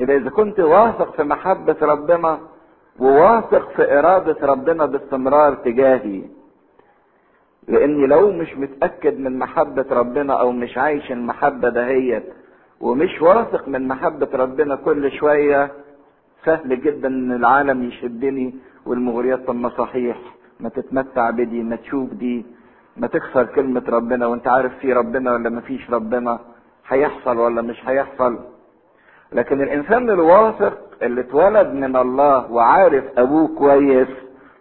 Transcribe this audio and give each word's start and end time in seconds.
يبقى 0.00 0.16
إذا 0.16 0.30
كنت 0.30 0.60
واثق 0.60 1.12
في 1.16 1.22
محبة 1.22 1.76
ربنا 1.82 2.38
وواثق 2.98 3.68
في 3.76 3.98
إرادة 3.98 4.46
ربنا 4.46 4.86
باستمرار 4.86 5.54
تجاهي 5.54 6.22
لأني 7.68 8.06
لو 8.06 8.30
مش 8.32 8.56
متأكد 8.56 9.18
من 9.18 9.38
محبة 9.38 9.86
ربنا 9.90 10.40
أو 10.40 10.52
مش 10.52 10.78
عايش 10.78 11.12
المحبة 11.12 11.68
دهيت 11.68 12.24
ومش 12.80 13.22
واثق 13.22 13.68
من 13.68 13.88
محبة 13.88 14.28
ربنا 14.34 14.76
كل 14.76 15.12
شوية 15.12 15.72
سهل 16.44 16.80
جدا 16.82 17.08
إن 17.08 17.32
العالم 17.32 17.84
يشدني 17.84 18.54
والمغريات 18.86 19.46
طب 19.46 19.54
ما 19.54 19.68
صحيح 19.68 20.16
ما 20.60 20.68
تتمتع 20.68 21.30
بدي 21.30 21.62
ما 21.62 21.76
تشوف 21.76 22.10
دي 22.10 22.46
ما 22.96 23.06
تكسر 23.06 23.44
كلمة 23.46 23.82
ربنا 23.88 24.26
وأنت 24.26 24.48
عارف 24.48 24.78
في 24.78 24.92
ربنا 24.92 25.32
ولا 25.32 25.50
ما 25.50 25.60
فيش 25.60 25.90
ربنا 25.90 26.38
هيحصل 26.88 27.38
ولا 27.38 27.62
مش 27.62 27.88
هيحصل؟ 27.88 28.38
لكن 29.34 29.62
الإنسان 29.62 30.10
الواثق 30.10 30.78
اللي 31.02 31.20
اتولد 31.20 31.68
من 31.68 31.96
الله 31.96 32.52
وعارف 32.52 33.04
أبوه 33.18 33.48
كويس 33.58 34.08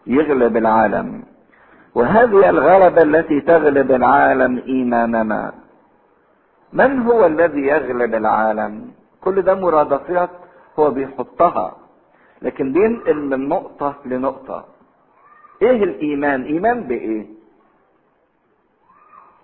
يغلب 0.08 0.58
العالم. 0.58 1.24
وهذه 1.96 2.50
الغلبة 2.50 3.02
التي 3.04 3.42
تغلب 3.42 3.92
العالم 3.92 4.64
إيماننا. 4.68 5.54
من 6.74 7.02
هو 7.02 7.26
الذي 7.26 7.62
يغلب 7.62 8.16
العالم؟ 8.16 8.92
كل 9.22 9.42
ده 9.42 9.54
مرادفات 9.56 10.30
هو 10.80 10.92
بيحطها. 10.92 11.76
لكن 12.42 12.74
بينقل 12.74 13.16
من 13.16 13.50
نقطة 13.50 13.96
لنقطة. 14.06 14.66
إيه 15.62 15.84
الإيمان؟ 15.84 16.44
إيمان 16.44 16.84
بإيه؟ 16.84 17.26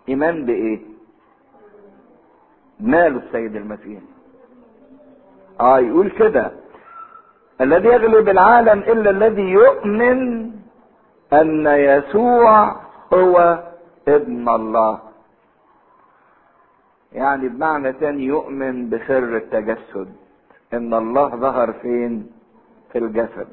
إيمان 0.10 0.46
بإيه؟ 0.46 0.80
ماله 2.80 3.18
السيد 3.18 3.56
المسيح. 3.56 4.02
آه 5.60 5.80
يقول 5.80 6.10
كده. 6.10 6.52
الذي 7.62 7.88
يغلب 7.88 8.30
العالم 8.30 8.80
إلا 8.80 9.10
الذي 9.10 9.42
يؤمن 9.42 10.52
أن 11.34 11.66
يسوع 11.68 12.76
هو 13.14 13.64
ابن 14.08 14.50
الله. 14.50 15.00
يعني 17.12 17.50
بمعنى 17.50 17.94
تاني 17.94 18.24
يؤمن 18.24 18.90
بسر 18.90 19.38
التجسد. 19.38 20.10
إن 20.74 20.94
الله 20.94 21.30
ظهر 21.36 21.74
فين؟ 21.74 22.32
في 22.92 22.98
الجسد. 22.98 23.48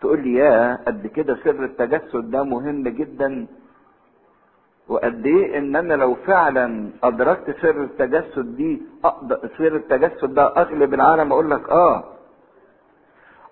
تقول 0.00 0.20
لي 0.20 0.34
يا 0.34 0.78
قد 0.86 1.06
كده 1.06 1.34
سر 1.44 1.64
التجسد 1.64 2.30
ده 2.30 2.42
مهم 2.42 2.82
جدا؟ 2.82 3.46
وقد 4.88 5.26
إيه؟ 5.26 5.58
إن 5.58 5.76
أنا 5.76 5.94
لو 5.94 6.14
فعلا 6.14 6.90
أدركت 7.02 7.56
سر 7.62 7.82
التجسد 7.82 8.56
دي 8.56 8.82
سر 9.58 9.76
التجسد 9.76 10.34
ده 10.34 10.56
اغلب 10.56 10.94
العالم 10.94 11.32
أقول 11.32 11.50
لك 11.50 11.70
آه. 11.70 12.04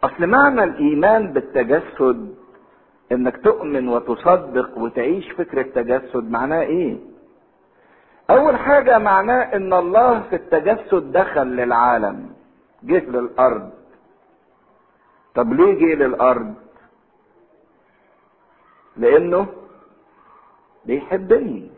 أصل 0.04 0.26
معنى 0.26 0.64
الإيمان 0.64 1.32
بالتجسد 1.32 2.34
إنك 3.12 3.36
تؤمن 3.44 3.88
وتصدق 3.88 4.78
وتعيش 4.78 5.32
فكر 5.32 5.60
التجسد 5.60 6.30
معناه 6.30 6.60
إيه؟ 6.62 6.96
أول 8.30 8.56
حاجة 8.56 8.98
معناه 8.98 9.42
إن 9.56 9.72
الله 9.72 10.20
في 10.20 10.36
التجسد 10.36 11.12
دخل 11.12 11.46
للعالم 11.46 12.30
جه 12.82 13.10
للأرض. 13.10 13.70
طب 15.34 15.52
ليه 15.52 15.72
جه 15.74 15.94
للأرض؟ 16.04 16.54
لأنه 18.96 19.46
بيحبني 20.86 21.70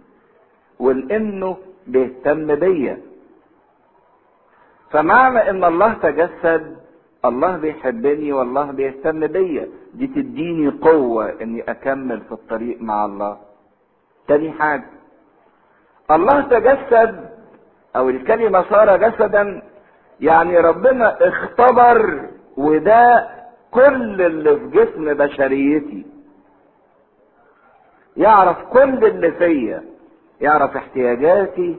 ولأنه 0.78 1.56
بيهتم 1.87 2.55
بيا. 2.55 2.98
فمعنى 4.91 5.51
إن 5.51 5.64
الله 5.64 5.92
تجسد 5.92 6.77
الله 7.25 7.56
بيحبني 7.56 8.33
والله 8.33 8.70
بيهتم 8.70 9.27
بيا. 9.27 9.69
دي 9.95 10.06
تديني 10.06 10.69
قوة 10.69 11.42
إني 11.42 11.62
أكمل 11.62 12.20
في 12.20 12.33
الطريق 12.33 12.81
مع 12.81 13.05
الله. 13.05 13.39
تاني 14.29 14.52
حاجة 14.52 14.91
الله 16.11 16.41
تجسد 16.41 17.30
أو 17.97 18.08
الكلمة 18.08 18.63
صار 18.70 18.97
جسدا 18.97 19.63
يعني 20.20 20.58
ربنا 20.58 21.29
اختبر 21.29 22.29
وده 22.57 23.29
كل 23.70 24.23
اللي 24.23 24.57
في 24.57 24.67
جسم 24.67 25.14
بشريتي. 25.14 26.07
يعرف 28.18 28.56
كل 28.73 29.05
اللي 29.05 29.33
فيا. 29.33 29.84
يعرف 30.40 30.77
احتياجاتي 30.77 31.77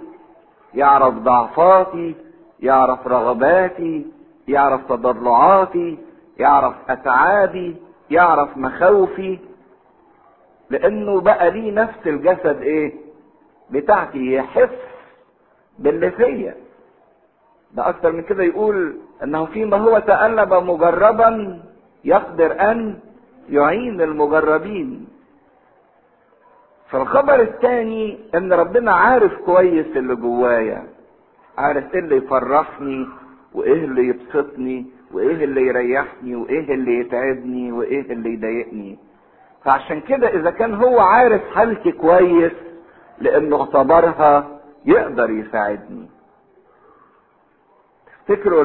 يعرف 0.74 1.14
ضعفاتي 1.14 2.16
يعرف 2.60 3.08
رغباتي 3.08 4.06
يعرف 4.48 4.82
تضرعاتي 4.90 5.98
يعرف 6.38 6.74
اتعابي 6.90 7.76
يعرف 8.12 8.58
مخاوفي. 8.58 9.40
لأنه 10.70 11.22
بقى 11.22 11.52
ليه 11.52 11.72
نفس 11.72 12.08
الجسد 12.08 12.62
إيه؟ 12.62 12.94
بتاعتي. 13.72 14.34
يحس 14.34 14.70
باللي 15.80 16.12
فيا. 16.12 16.56
ده 17.74 17.90
أكتر 17.90 18.12
من 18.12 18.22
كده 18.24 18.44
يقول 18.44 18.98
إنه 19.24 19.46
فيما 19.46 19.78
هو 19.78 20.00
تألب 20.00 20.54
مجربا 20.54 21.60
يقدر 22.04 22.72
أن 22.72 23.00
يعين 23.50 24.02
المجربين. 24.02 25.08
فالخبر 26.92 27.42
الثاني 27.42 28.18
إن 28.36 28.54
ربنا 28.54 28.92
عارف 28.92 29.34
كويس 29.34 29.86
اللي 29.98 30.16
جوايا 30.16 30.84
عارف 31.58 31.94
إيه 31.94 32.00
اللي 32.00 32.16
يفرحني 32.18 33.08
وإيه 33.54 33.84
اللي 33.86 34.08
يبسطني 34.08 34.86
وإيه 35.12 35.44
اللي 35.44 35.62
يريحني 35.68 36.36
وإيه 36.36 36.74
اللي 36.74 37.00
يتعبني 37.00 37.72
وإيه 37.72 38.02
اللي 38.14 38.34
يضايقني. 38.34 39.00
فعشان 39.66 40.02
كده 40.02 40.28
إذا 40.28 40.52
كان 40.52 40.74
هو 40.76 41.00
عارف 41.00 41.42
حالتي 41.56 41.92
كويس 41.92 42.52
لأنه 43.22 43.62
اعتبرها 43.62 44.60
يقدر 44.86 45.30
يساعدني. 45.30 46.08
تفتكروا 48.28 48.64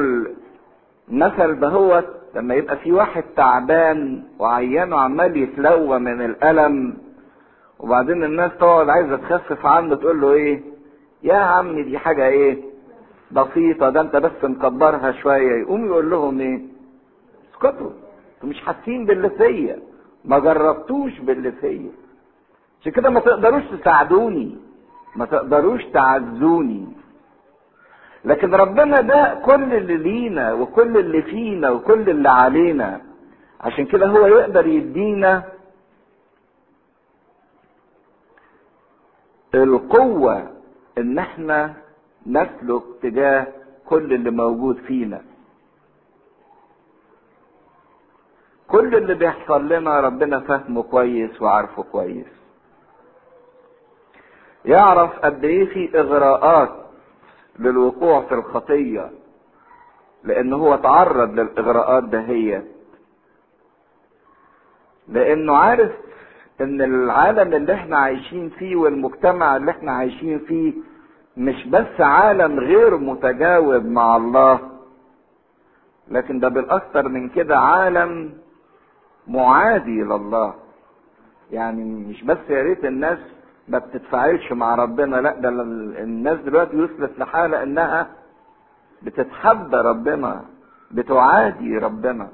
المثل 1.09 1.59
دهوت 1.59 2.05
لما 2.35 2.55
يبقى 2.55 2.77
في 2.77 2.91
واحد 2.91 3.23
تعبان 3.35 4.23
وعيانه 4.39 4.97
عمال 4.99 5.37
يتلوى 5.37 5.99
من 5.99 6.21
الألم 6.25 6.97
وبعدين 7.79 8.23
الناس 8.23 8.51
تقعد 8.59 8.89
عايزة 8.89 9.17
تخفف 9.17 9.65
عنه 9.65 9.95
تقول 9.95 10.21
له 10.21 10.33
إيه؟ 10.33 10.61
يا 11.23 11.35
عم 11.35 11.79
دي 11.83 11.97
حاجة 11.97 12.27
إيه؟ 12.27 12.57
بسيطة 13.31 13.89
ده 13.89 14.01
أنت 14.01 14.15
بس 14.15 14.43
مكبرها 14.43 15.11
شوية. 15.11 15.61
يقوم 15.61 15.85
يقول 15.85 16.09
لهم 16.09 16.39
إيه؟ 16.39 16.61
اسكتوا. 17.53 17.91
أنتوا 18.35 18.49
مش 18.49 18.61
حاسين 18.61 19.05
باللي 19.05 19.29
فيا. 19.29 19.79
ما 20.25 20.39
جربتوش 20.39 21.19
باللي 21.19 21.51
فيا. 21.51 21.91
عشان 22.81 22.91
كده 22.91 23.09
ما 23.09 23.19
تقدروش 23.19 23.63
تساعدوني. 23.63 24.57
ما 25.15 25.25
تقدروش 25.25 25.83
تعزوني. 25.85 26.87
لكن 28.25 28.55
ربنا 28.55 29.01
ده 29.01 29.39
كل 29.45 29.73
اللي 29.73 29.97
لينا 29.97 30.53
وكل 30.53 30.97
اللي 30.97 31.21
فينا 31.21 31.69
وكل 31.69 32.09
اللي 32.09 32.29
علينا. 32.29 33.01
عشان 33.61 33.85
كده 33.85 34.07
هو 34.07 34.25
يقدر 34.27 34.67
يدينا 34.67 35.43
القوة 39.63 40.51
إن 40.97 41.19
إحنا 41.19 41.73
نسلك 42.27 42.81
تجاه 43.01 43.47
كل 43.85 44.13
اللي 44.13 44.31
موجود 44.31 44.77
فينا. 44.77 45.21
كل 48.67 48.95
اللي 48.95 49.13
بيحصل 49.13 49.67
لنا 49.69 49.99
ربنا 49.99 50.39
فهمه 50.39 50.83
كويس 50.83 51.41
وعارفه 51.41 51.83
كويس. 51.83 52.27
يعرف 54.65 55.19
قد 55.19 55.43
إيه 55.43 55.65
في 55.65 55.99
إغراءات 55.99 56.69
للوقوع 57.59 58.21
في 58.21 58.33
الخطية 58.33 59.11
لأن 60.23 60.53
هو 60.53 60.75
تعرض 60.75 61.39
للإغراءات 61.39 62.03
دهيت. 62.03 62.65
لأنه 65.07 65.55
عارف 65.57 65.91
إن 66.61 66.81
العالم 66.81 67.53
اللي 67.53 67.73
إحنا 67.73 67.97
عايشين 67.97 68.49
فيه 68.49 68.75
والمجتمع 68.75 69.55
اللي 69.55 69.71
إحنا 69.71 69.91
عايشين 69.91 70.39
فيه 70.39 70.73
مش 71.37 71.67
بس 71.67 72.01
عالم 72.01 72.59
غير 72.59 72.97
متجاوب 72.97 73.85
مع 73.85 74.15
الله 74.17 74.59
لكن 76.07 76.39
ده 76.39 76.47
بالأكثر 76.49 77.07
من 77.07 77.29
كده 77.29 77.59
عالم 77.59 78.33
معادي 79.27 80.01
لله. 80.03 80.53
يعني 81.51 81.83
مش 81.83 82.23
بس 82.23 82.37
يا 82.49 82.61
ريت 82.61 82.85
الناس 82.85 83.17
ما 83.67 83.77
بتتفاعلش 83.77 84.51
مع 84.51 84.75
ربنا 84.75 85.15
لا 85.15 85.39
ده 85.39 85.49
الناس 86.03 86.39
دلوقتي 86.39 86.77
وصلت 86.77 87.19
لحالة 87.19 87.63
إنها 87.63 88.07
بتتحدى 89.01 89.75
ربنا 89.77 90.41
بتعادي 90.91 91.77
ربنا. 91.77 92.27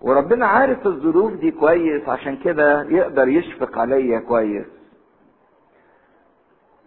وربنا 0.00 0.46
عارف 0.46 0.86
الظروف 0.86 1.32
دي 1.32 1.50
كويس 1.50 2.08
عشان 2.08 2.36
كده 2.36 2.82
يقدر 2.82 3.28
يشفق 3.28 3.78
عليا 3.78 4.18
كويس. 4.20 4.66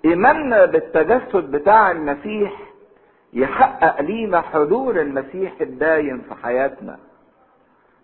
ايماننا 0.06 0.66
بالتجسد 0.66 1.52
بتاع 1.52 1.92
المسيح 1.92 2.54
يحقق 3.34 4.02
لينا 4.02 4.42
حضور 4.42 5.02
المسيح 5.02 5.54
الدايم 5.62 6.22
في 6.22 6.36
حياتنا. 6.44 6.98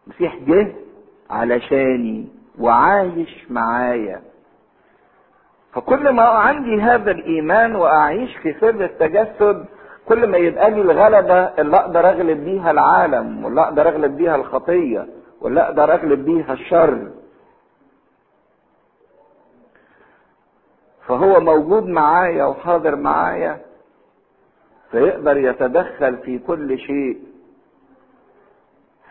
المسيح 0.08 0.36
جه 0.36 0.76
علشاني 1.30 2.28
وعايش 2.60 3.46
معايا. 3.52 4.22
فكل 5.74 6.10
ما 6.10 6.24
عندي 6.24 6.82
هذا 6.82 7.12
الإيمان 7.12 7.76
وأعيش 7.76 8.38
في 8.38 8.54
سر 8.54 8.84
التجسد 8.86 9.66
كل 10.08 10.28
ما 10.28 10.38
يبقى 10.38 10.72
لي 10.72 10.82
الغلبة 10.82 11.40
اللي 11.44 11.78
أقدر 11.78 12.10
أغلب 12.10 12.44
بيها 12.46 12.72
العالم 12.72 13.46
واللي 13.46 13.62
أقدر 13.62 13.88
أغلب 13.90 14.18
بيها 14.18 14.36
الخطية 14.36 15.08
واللي 15.42 15.62
أقدر 15.62 15.94
أغلب 15.94 16.26
بيها 16.26 16.54
الشر. 16.54 17.12
فهو 21.08 21.40
موجود 21.40 21.86
معايا 21.88 22.46
وحاضر 22.46 22.96
معايا 22.96 23.58
فيقدر 24.92 25.38
يتدخل 25.38 26.18
في 26.18 26.40
كل 26.40 26.80
شيء 26.80 27.20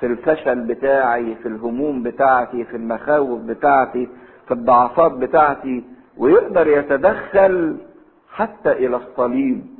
في 0.00 0.06
الفشل 0.06 0.60
بتاعي 0.60 1.34
في 1.34 1.48
الهموم 1.48 2.02
بتاعتي 2.02 2.64
في 2.64 2.76
المخاوف 2.76 3.40
بتاعتي 3.40 4.08
في 4.46 4.54
الضعفات 4.54 5.12
بتاعتي 5.12 5.84
ويقدر 6.16 6.66
يتدخل 6.68 7.76
حتى 8.32 8.72
إلى 8.72 8.96
الصليب. 8.96 9.73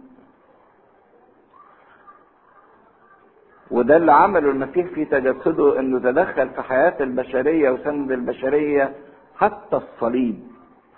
وده 3.74 3.96
اللي 3.96 4.12
عمله 4.12 4.50
المسيح 4.50 4.86
في 4.86 5.04
تجسده 5.04 5.78
إنه 5.80 5.98
تدخل 5.98 6.48
في 6.48 6.62
حياة 6.62 6.94
البشرية 7.00 7.70
وسند 7.70 8.12
البشرية 8.12 8.92
حتى 9.36 9.76
الصليب 9.76 10.36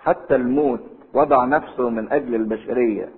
حتى 0.05 0.35
الموت 0.35 0.81
وضع 1.15 1.45
نفسه 1.45 1.91
من 1.91 2.13
أجل 2.13 2.35
البشرية. 2.35 3.09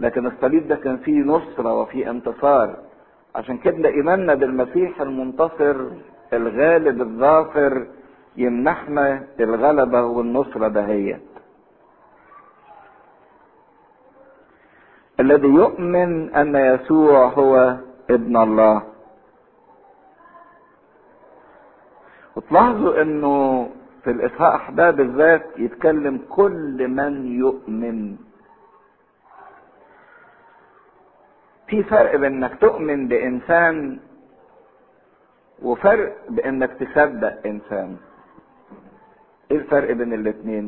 لكن 0.00 0.26
الصليب 0.26 0.68
ده 0.68 0.76
كان 0.76 0.96
فيه 0.96 1.20
نصرة 1.20 1.80
وفيه 1.80 2.10
انتصار. 2.10 2.76
عشان 3.34 3.58
كده 3.58 3.88
إيماننا 3.88 4.34
بالمسيح 4.34 5.00
المنتصر 5.00 5.76
الغالب 6.32 7.00
الظافر 7.00 7.86
يمنحنا 8.36 9.22
الغلبة 9.40 10.02
والنصرة 10.02 10.68
دهيت 10.68 11.20
الذي 15.20 15.48
يؤمن 15.48 16.34
أن 16.34 16.56
يسوع 16.56 17.26
هو 17.26 17.76
ابن 18.10 18.36
الله. 18.36 18.82
وتلاحظوا 22.36 23.02
إنه 23.02 23.68
في 24.04 24.10
الإصحاح 24.10 24.70
ده 24.70 24.90
بالذات 24.90 25.46
يتكلم 25.58 26.16
كل 26.30 26.88
من 26.88 27.12
يؤمن. 27.38 28.16
في 31.66 31.82
فرق 31.82 32.16
بين 32.16 32.44
إنك 32.44 32.58
تؤمن 32.60 33.08
بإنسان 33.08 33.98
وفرق 35.62 36.16
بانك 36.28 36.70
تصدق 36.72 37.46
إنسان. 37.46 37.96
إيه 39.50 39.56
الفرق 39.58 39.90
بين 39.92 40.12
الاتنين؟ 40.12 40.66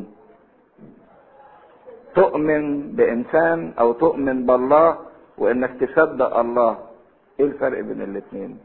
تؤمن 2.14 2.92
بإنسان 2.92 3.74
أو 3.78 3.92
تؤمن 3.92 4.46
بالله 4.46 4.98
وإنك 5.38 5.70
تصدق 5.80 6.38
الله. 6.38 6.91
إيه 7.40 7.46
الفرق 7.46 7.80
بين 7.80 8.02
الاتنين؟ 8.02 8.58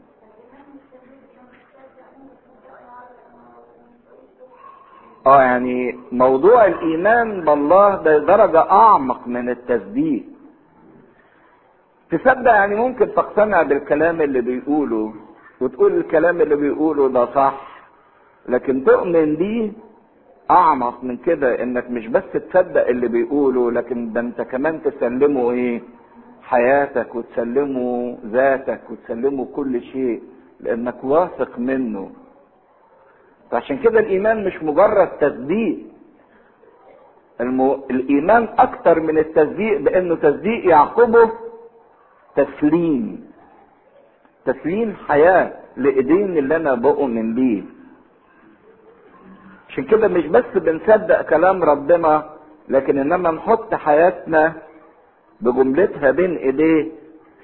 آه 5.26 5.42
يعني 5.42 5.98
موضوع 6.12 6.66
الإيمان 6.66 7.40
بالله 7.44 7.88
ده 8.02 8.18
درجة 8.18 8.60
أعمق 8.70 9.26
من 9.26 9.48
التصديق 9.50 10.24
تصدق 12.10 12.50
يعني 12.50 12.74
ممكن 12.74 13.14
تقتنع 13.14 13.62
بالكلام 13.62 14.20
اللي 14.22 14.40
بيقوله 14.40 15.14
وتقول 15.60 15.92
الكلام 15.94 16.40
اللي 16.40 16.56
بيقوله 16.56 17.08
ده 17.08 17.26
صح 17.34 17.60
لكن 18.48 18.84
تؤمن 18.84 19.36
بيه 19.36 19.72
أعمق 20.50 21.04
من 21.04 21.16
كده 21.16 21.62
إنك 21.62 21.90
مش 21.90 22.06
بس 22.06 22.24
تصدق 22.32 22.86
اللي 22.88 23.08
بيقوله 23.08 23.70
لكن 23.72 24.12
ده 24.12 24.20
أنت 24.20 24.40
كمان 24.42 24.82
تسلمه 24.82 25.50
إيه؟ 25.50 25.82
حياتك 26.48 27.14
وتسلمه 27.14 28.18
ذاتك 28.26 28.80
وتسلمه 28.90 29.44
كل 29.56 29.82
شيء 29.82 30.22
لأنك 30.60 31.04
واثق 31.04 31.58
منه. 31.58 32.10
فعشان 33.50 33.78
كده 33.78 34.00
الإيمان 34.00 34.44
مش 34.44 34.62
مجرد 34.62 35.08
تصديق 35.20 35.78
المو... 37.40 37.74
الإيمان 37.90 38.48
أكتر 38.58 39.00
من 39.00 39.18
التصديق 39.18 39.80
بأنه 39.80 40.14
تصديق 40.16 40.60
يعقبه 40.66 41.30
تسليم. 42.36 43.28
تسليم 44.44 44.96
حياة 45.08 45.52
لإيدين 45.76 46.38
اللي 46.38 46.56
أنا 46.56 46.74
بؤمن 46.74 47.34
بيه. 47.34 47.62
عشان 49.68 49.84
كده 49.84 50.08
مش 50.08 50.26
بس 50.26 50.44
بنصدق 50.54 51.22
كلام 51.22 51.62
ربنا 51.62 52.30
لكن 52.68 52.98
إنما 52.98 53.30
نحط 53.30 53.74
حياتنا 53.74 54.52
بجملتها 55.40 56.10
بين 56.10 56.36
إيديه 56.36 56.88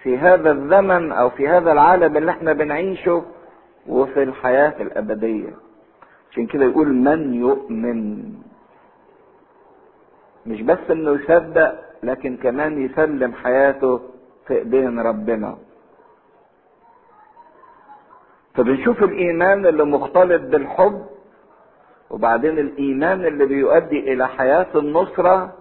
في 0.02 0.19
هذا 0.19 0.50
الزمن 0.52 1.12
أو 1.12 1.31
في 1.31 1.49
هذا 1.49 1.73
العالم 1.73 2.17
اللي 2.17 2.31
إحنا 2.31 2.52
بنعيشه 2.52 3.23
وفي 3.87 4.23
الحياة 4.23 4.75
الأبدية. 4.82 5.50
عشان 6.31 6.46
كده 6.46 6.64
يقول 6.64 6.94
من 6.94 7.35
يؤمن. 7.35 8.25
مش 10.46 10.62
بس 10.62 10.79
إنه 10.91 11.11
يصدق 11.12 11.81
لكن 12.02 12.37
كمان 12.37 12.82
يسلم 12.82 13.32
حياته 13.32 14.00
في 14.46 14.55
إيدين 14.58 15.00
ربنا. 15.00 15.56
فبنشوف 18.55 19.02
الإيمان 19.02 19.67
اللي 19.67 19.85
مختلط 19.85 20.43
بالحب 20.43 21.06
وبعدين 22.11 22.58
الإيمان 22.58 23.25
اللي 23.25 23.46
بيؤدي 23.46 24.12
إلى 24.12 24.29
حياة 24.29 24.67
النصرة 24.75 25.52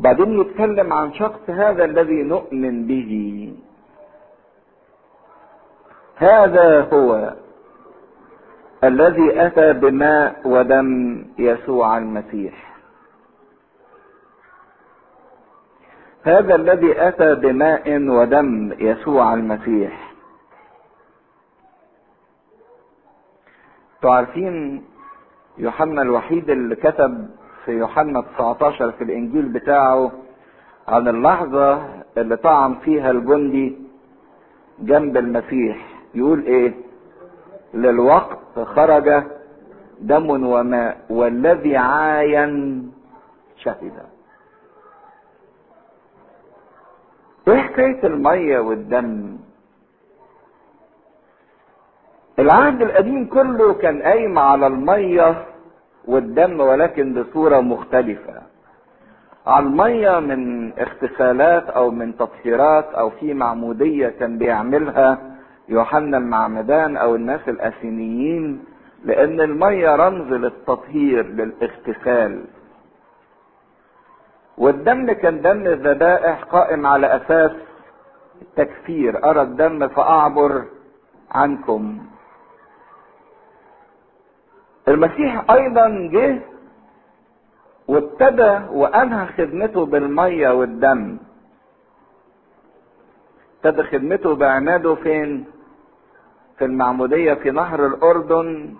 وبعدين 0.00 0.40
يتكلم 0.40 0.92
عن 0.92 1.12
شخص 1.14 1.50
هذا 1.50 1.84
الذي 1.84 2.22
نؤمن 2.22 2.86
به. 2.86 3.54
هذا 6.16 6.80
هو 6.80 7.34
الذي 8.84 9.46
أتى 9.46 9.72
بماء 9.72 10.40
ودم 10.44 10.88
يسوع 11.38 11.98
المسيح. 11.98 12.76
هذا 16.22 16.54
الذي 16.54 17.08
أتى 17.08 17.34
بماء 17.34 17.98
ودم 18.08 18.72
يسوع 18.78 19.34
المسيح. 19.34 20.12
تعرفين 24.02 24.84
يوحنا 25.58 26.02
الوحيد 26.02 26.50
اللي 26.50 26.76
كتب 26.76 27.39
في 27.64 27.72
يوحنا 27.72 28.20
19 28.20 28.92
في 28.92 29.04
الإنجيل 29.04 29.48
بتاعه 29.48 30.12
عن 30.88 31.08
اللحظة 31.08 31.88
اللي 32.18 32.36
طعن 32.36 32.74
فيها 32.74 33.10
الجندي 33.10 33.78
جنب 34.78 35.16
المسيح. 35.16 35.86
يقول 36.14 36.40
إيه؟ 36.44 36.74
للوقت 37.74 38.58
خرج 38.58 39.22
دم 40.00 40.30
وماء 40.46 41.00
والذي 41.10 41.76
عاين 41.76 42.92
شهد. 43.56 43.92
إيه 47.48 47.56
حكاية 47.58 48.06
المية 48.06 48.58
والدم؟ 48.58 49.36
العهد 52.38 52.82
القديم 52.82 53.28
كله 53.28 53.74
كان 53.74 54.02
قايم 54.02 54.38
على 54.38 54.66
المية 54.66 55.44
والدم 56.04 56.60
ولكن 56.60 57.14
بصورة 57.14 57.60
مختلفة. 57.60 58.42
على 59.46 59.66
المية 59.66 60.20
من 60.20 60.72
اغتسالات 60.78 61.70
أو 61.70 61.90
من 61.90 62.16
تطهيرات 62.16 62.94
أو 62.94 63.10
في 63.10 63.34
معمودية 63.34 64.08
كان 64.08 64.38
بيعملها 64.38 65.18
يوحنا 65.68 66.18
المعمدان 66.18 66.96
أو 66.96 67.14
الناس 67.14 67.48
الأثينيين 67.48 68.64
لأن 69.04 69.40
المية 69.40 69.96
رمز 69.96 70.32
للتطهير 70.32 71.26
للاغتسال. 71.26 72.44
والدم 74.58 75.12
كان 75.12 75.42
دم 75.42 75.66
الذبائح 75.66 76.42
قائم 76.42 76.86
على 76.86 77.16
أساس 77.16 77.52
التكفير 78.42 79.30
أرى 79.30 79.42
الدم 79.42 79.88
فأعبر 79.88 80.64
عنكم. 81.30 81.98
المسيح 84.90 85.50
أيضا 85.50 85.88
جه 86.12 86.38
وابتدى 87.88 88.52
وأنهى 88.70 89.26
خدمته 89.26 89.86
بالمية 89.86 90.48
والدم. 90.50 91.18
ابتدى 93.64 93.82
خدمته 93.82 94.34
بعناده 94.34 94.94
فين؟ 94.94 95.44
في 96.58 96.64
المعمودية 96.64 97.34
في 97.34 97.50
نهر 97.50 97.86
الأردن 97.86 98.74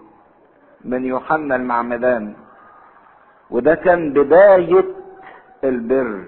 من 0.85 1.05
يوحنا 1.05 1.57
المعمدان. 1.57 2.35
وده 3.51 3.75
كان 3.75 4.13
بداية 4.13 4.85
البر. 5.65 6.25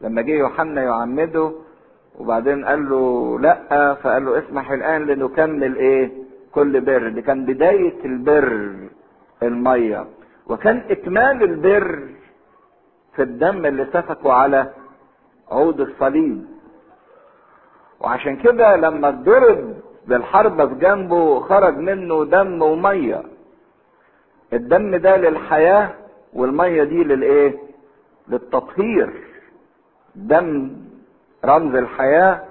لما 0.00 0.22
جه 0.22 0.30
يوحنا 0.30 0.82
يعمده 0.82 1.52
وبعدين 2.18 2.64
قال 2.64 2.90
له 2.90 3.38
لأ 3.40 3.94
فقال 3.94 4.24
له 4.24 4.38
اسمح 4.38 4.70
الآن 4.70 5.06
لنكمل 5.06 5.76
إيه؟ 5.76 6.21
كل 6.52 6.80
بر. 6.80 7.08
دي 7.08 7.22
كان 7.22 7.44
بداية 7.44 8.04
البر 8.04 8.74
المية. 9.42 10.06
وكان 10.46 10.76
إكمال 10.90 11.42
البر 11.42 12.08
في 13.16 13.22
الدم 13.22 13.66
اللي 13.66 13.86
سفكوا 13.92 14.32
على 14.32 14.70
عود 15.50 15.80
الصليب. 15.80 16.46
وعشان 18.00 18.36
كده 18.36 18.76
لما 18.76 19.08
اتضرب 19.08 19.74
بالحربة 20.06 20.66
في 20.66 20.74
جنبه 20.74 21.40
خرج 21.40 21.76
منه 21.76 22.24
دم 22.24 22.62
ومية 22.62 23.22
الدم 24.52 24.96
ده 24.96 25.16
للحياة 25.16 25.90
والمية 26.34 26.84
دي 26.84 27.04
للإيه؟ 27.04 27.58
للتطهير. 28.28 29.10
دم 30.14 30.76
رمز 31.44 31.74
الحياة 31.74 32.44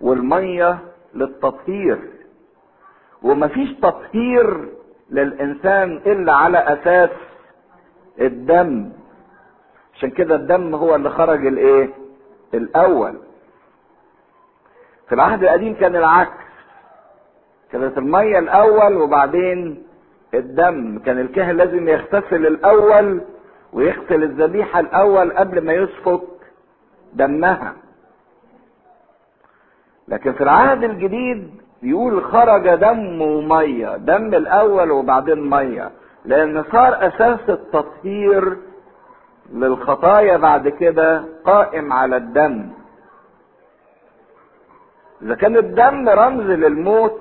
والمية 0.00 0.78
للتطهير. 1.14 1.98
ومفيش 3.22 3.72
تطهير 3.72 4.68
للإنسان 5.10 5.96
إلا 6.06 6.32
على 6.32 6.58
أساس 6.58 7.10
الدم. 8.20 8.92
عشان 9.94 10.10
كده 10.10 10.34
الدم 10.34 10.74
هو 10.74 10.94
اللي 10.94 11.10
خرج 11.10 11.46
الإيه؟ 11.46 11.90
الأول. 12.54 13.18
في 15.08 15.14
العهد 15.14 15.42
القديم 15.42 15.74
كان 15.74 15.96
العكس. 15.96 16.42
كانت 17.72 17.98
المية 17.98 18.38
الأول 18.38 18.96
وبعدين 18.96 19.82
الدم. 20.34 20.98
كان 20.98 21.20
الكاهن 21.20 21.56
لازم 21.56 21.88
يغتسل 21.88 22.46
الأول 22.46 23.20
ويغسل 23.72 24.22
الذبيحة 24.22 24.80
الأول 24.80 25.32
قبل 25.32 25.64
ما 25.64 25.72
يسفك 25.72 26.22
دمها. 27.14 27.74
لكن 30.08 30.32
في 30.32 30.42
العهد 30.42 30.84
الجديد 30.84 31.62
يقول 31.82 32.24
خرج 32.24 32.68
دم 32.74 33.22
وميه 33.22 33.96
دم 33.96 34.34
الأول 34.34 34.90
وبعدين 34.90 35.50
مية 35.50 35.90
لأن 36.24 36.64
صار 36.72 37.06
أساس 37.06 37.40
التطهير 37.48 38.56
للخطايا 39.52 40.36
بعد 40.36 40.68
كده 40.68 41.24
قائم 41.44 41.92
على 41.92 42.16
الدم. 42.16 42.68
إذا 45.22 45.34
كان 45.34 45.56
الدم 45.56 46.08
رمز 46.08 46.44
للموت 46.50 47.20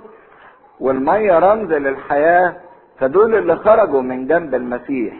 والمية 0.79 1.39
رمز 1.39 1.71
للحياة 1.73 2.55
فدول 2.99 3.35
اللي 3.35 3.55
خرجوا 3.55 4.01
من 4.01 4.27
جنب 4.27 4.55
المسيح. 4.55 5.13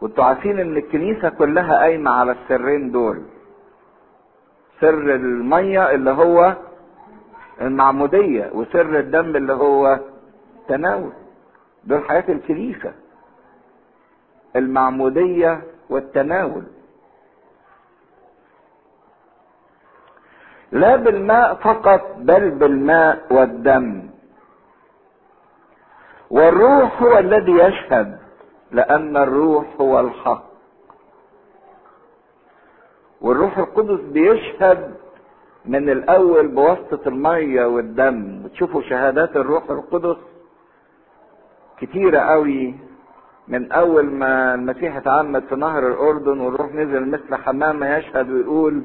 وانتوا 0.00 0.24
عارفين 0.24 0.60
إن 0.60 0.76
الكنيسة 0.76 1.28
كلها 1.28 1.78
قايمة 1.78 2.10
على 2.10 2.32
السرين 2.32 2.90
دول. 2.90 3.22
سر 4.80 5.14
المية 5.14 5.90
اللي 5.90 6.10
هو 6.10 6.56
المعمودية 7.60 8.50
وسر 8.54 8.98
الدم 8.98 9.36
اللي 9.36 9.52
هو 9.52 9.98
تناول 10.68 11.12
دول 11.84 12.04
حياة 12.08 12.24
الكنيسة 12.28 12.92
المعمودية 14.56 15.62
والتناول. 15.90 16.62
لا 20.72 20.96
بالماء 20.96 21.54
فقط 21.54 22.14
بل 22.18 22.50
بالماء 22.50 23.26
والدم. 23.30 24.10
والروح 26.30 27.02
هو 27.02 27.18
الذي 27.18 27.52
يشهد 27.52 28.18
لأن 28.70 29.16
الروح 29.16 29.66
هو 29.80 30.00
الحق. 30.00 30.44
والروح 33.20 33.58
القدس 33.58 34.00
بيشهد 34.00 34.94
من 35.66 35.90
الأول 35.90 36.48
بواسطة 36.48 37.08
المية 37.08 37.64
والدم. 37.64 38.44
وتشوفوا 38.44 38.82
شهادات 38.82 39.36
الروح 39.36 39.70
القدس. 39.70 40.16
كتيرة 41.80 42.18
قوي. 42.18 42.74
من 43.48 43.72
أول 43.72 44.06
ما 44.10 44.54
المسيح 44.54 44.96
اتعمد 44.96 45.42
في 45.42 45.56
نهر 45.56 45.86
الأردن 45.86 46.40
والروح 46.40 46.74
نزل 46.74 47.08
مثل 47.08 47.34
حمامة 47.34 47.96
يشهد 47.96 48.30
ويقول 48.30 48.82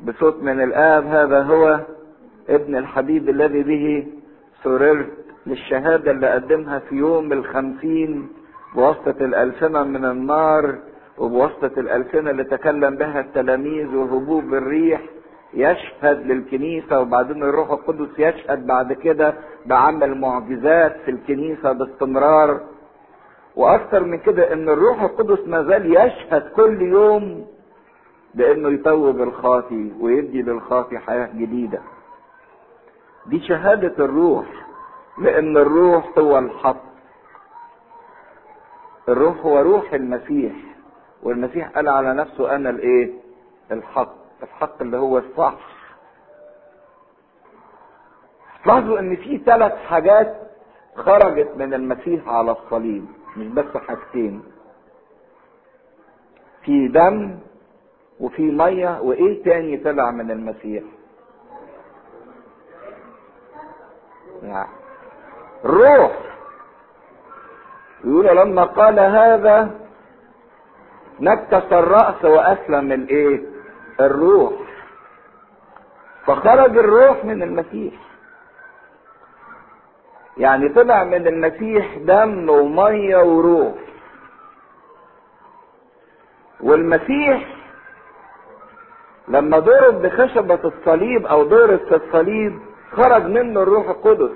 بصوت 0.00 0.42
من 0.42 0.60
الآب 0.60 1.06
هذا 1.06 1.42
هو 1.42 1.80
ابن 2.48 2.76
الحبيب 2.76 3.28
الذي 3.28 3.62
به 3.62 4.06
سررت 4.64 5.12
للشهادة 5.46 6.10
اللي 6.10 6.30
قدمها 6.30 6.78
في 6.78 6.94
يوم 6.94 7.32
الخمسين 7.32 8.28
بواسطة 8.74 9.24
الألسنة 9.24 9.82
من 9.82 10.04
النار 10.04 10.78
وبواسطة 11.18 11.80
الألسنة 11.80 12.30
اللي 12.30 12.44
تكلم 12.44 12.96
بها 12.96 13.20
التلاميذ 13.20 13.94
وهبوب 13.94 14.54
الريح. 14.54 15.00
يشهد 15.54 16.26
للكنيسة 16.26 17.00
وبعدين 17.00 17.42
الروح 17.42 17.70
القدس 17.70 18.18
يشهد 18.18 18.66
بعد 18.66 18.92
كده 18.92 19.34
بعمل 19.66 20.20
معجزات 20.20 20.96
في 21.04 21.10
الكنيسة 21.10 21.72
باستمرار 21.72 22.60
وأكثر 23.56 24.04
من 24.04 24.18
كده 24.18 24.52
إن 24.52 24.68
الروح 24.68 25.02
القدس 25.02 25.48
ما 25.48 25.62
زال 25.62 25.94
يشهد 25.96 26.48
كل 26.56 26.82
يوم 26.82 27.46
بإنه 28.34 28.68
يتوب 28.68 29.20
الخاطي 29.20 29.92
ويدي 30.00 30.42
للخاطي 30.42 30.98
حياة 30.98 31.26
جديدة. 31.34 31.80
دي 33.26 33.40
شهادة 33.40 34.04
الروح 34.04 34.46
لأن 35.18 35.56
الروح 35.56 36.18
هو 36.18 36.38
الحق. 36.38 36.82
الروح 39.08 39.46
هو 39.46 39.60
روح 39.60 39.92
المسيح 39.92 40.52
والمسيح 41.22 41.68
قال 41.68 41.88
على 41.88 42.14
نفسه 42.14 42.54
أنا 42.56 42.70
الإيه؟ 42.70 43.12
الحق. 43.72 44.23
الحق 44.44 44.82
اللي 44.82 44.96
هو 44.96 45.18
الصح. 45.18 45.54
لاحظوا 48.66 48.98
إن 48.98 49.16
في 49.16 49.38
ثلاث 49.38 49.72
حاجات 49.72 50.36
خرجت 50.96 51.50
من 51.56 51.74
المسيح 51.74 52.28
على 52.28 52.50
الصليب 52.50 53.06
مش 53.36 53.46
بس 53.46 53.76
حاجتين. 53.76 54.42
في 56.62 56.88
دم 56.88 57.38
وفي 58.20 58.42
مية 58.42 59.00
وإيه 59.00 59.44
تاني 59.44 59.76
طلع 59.76 60.10
من 60.10 60.30
المسيح؟ 60.30 60.82
يعني 64.42 64.68
الروح 65.64 66.18
يقول 68.04 68.26
لما 68.36 68.64
قال 68.64 69.00
هذا 69.00 69.70
نكس 71.20 71.72
الرأس 71.72 72.24
وأسلم 72.24 72.92
الإيه؟ 72.92 73.53
الروح. 74.00 74.52
فخرج 76.26 76.78
الروح 76.78 77.24
من 77.24 77.42
المسيح. 77.42 77.94
يعني 80.36 80.68
طلع 80.68 81.04
من 81.04 81.26
المسيح 81.26 81.96
دم 81.98 82.50
ومية 82.50 83.16
وروح. 83.16 83.74
والمسيح 86.60 87.54
لما 89.28 89.58
ضرب 89.58 90.02
بخشبة 90.02 90.60
الصليب 90.64 91.26
أو 91.26 91.42
ضرب 91.42 91.78
في 91.78 91.94
الصليب 91.96 92.58
خرج 92.92 93.24
منه 93.26 93.62
الروح 93.62 93.88
القدس. 93.88 94.30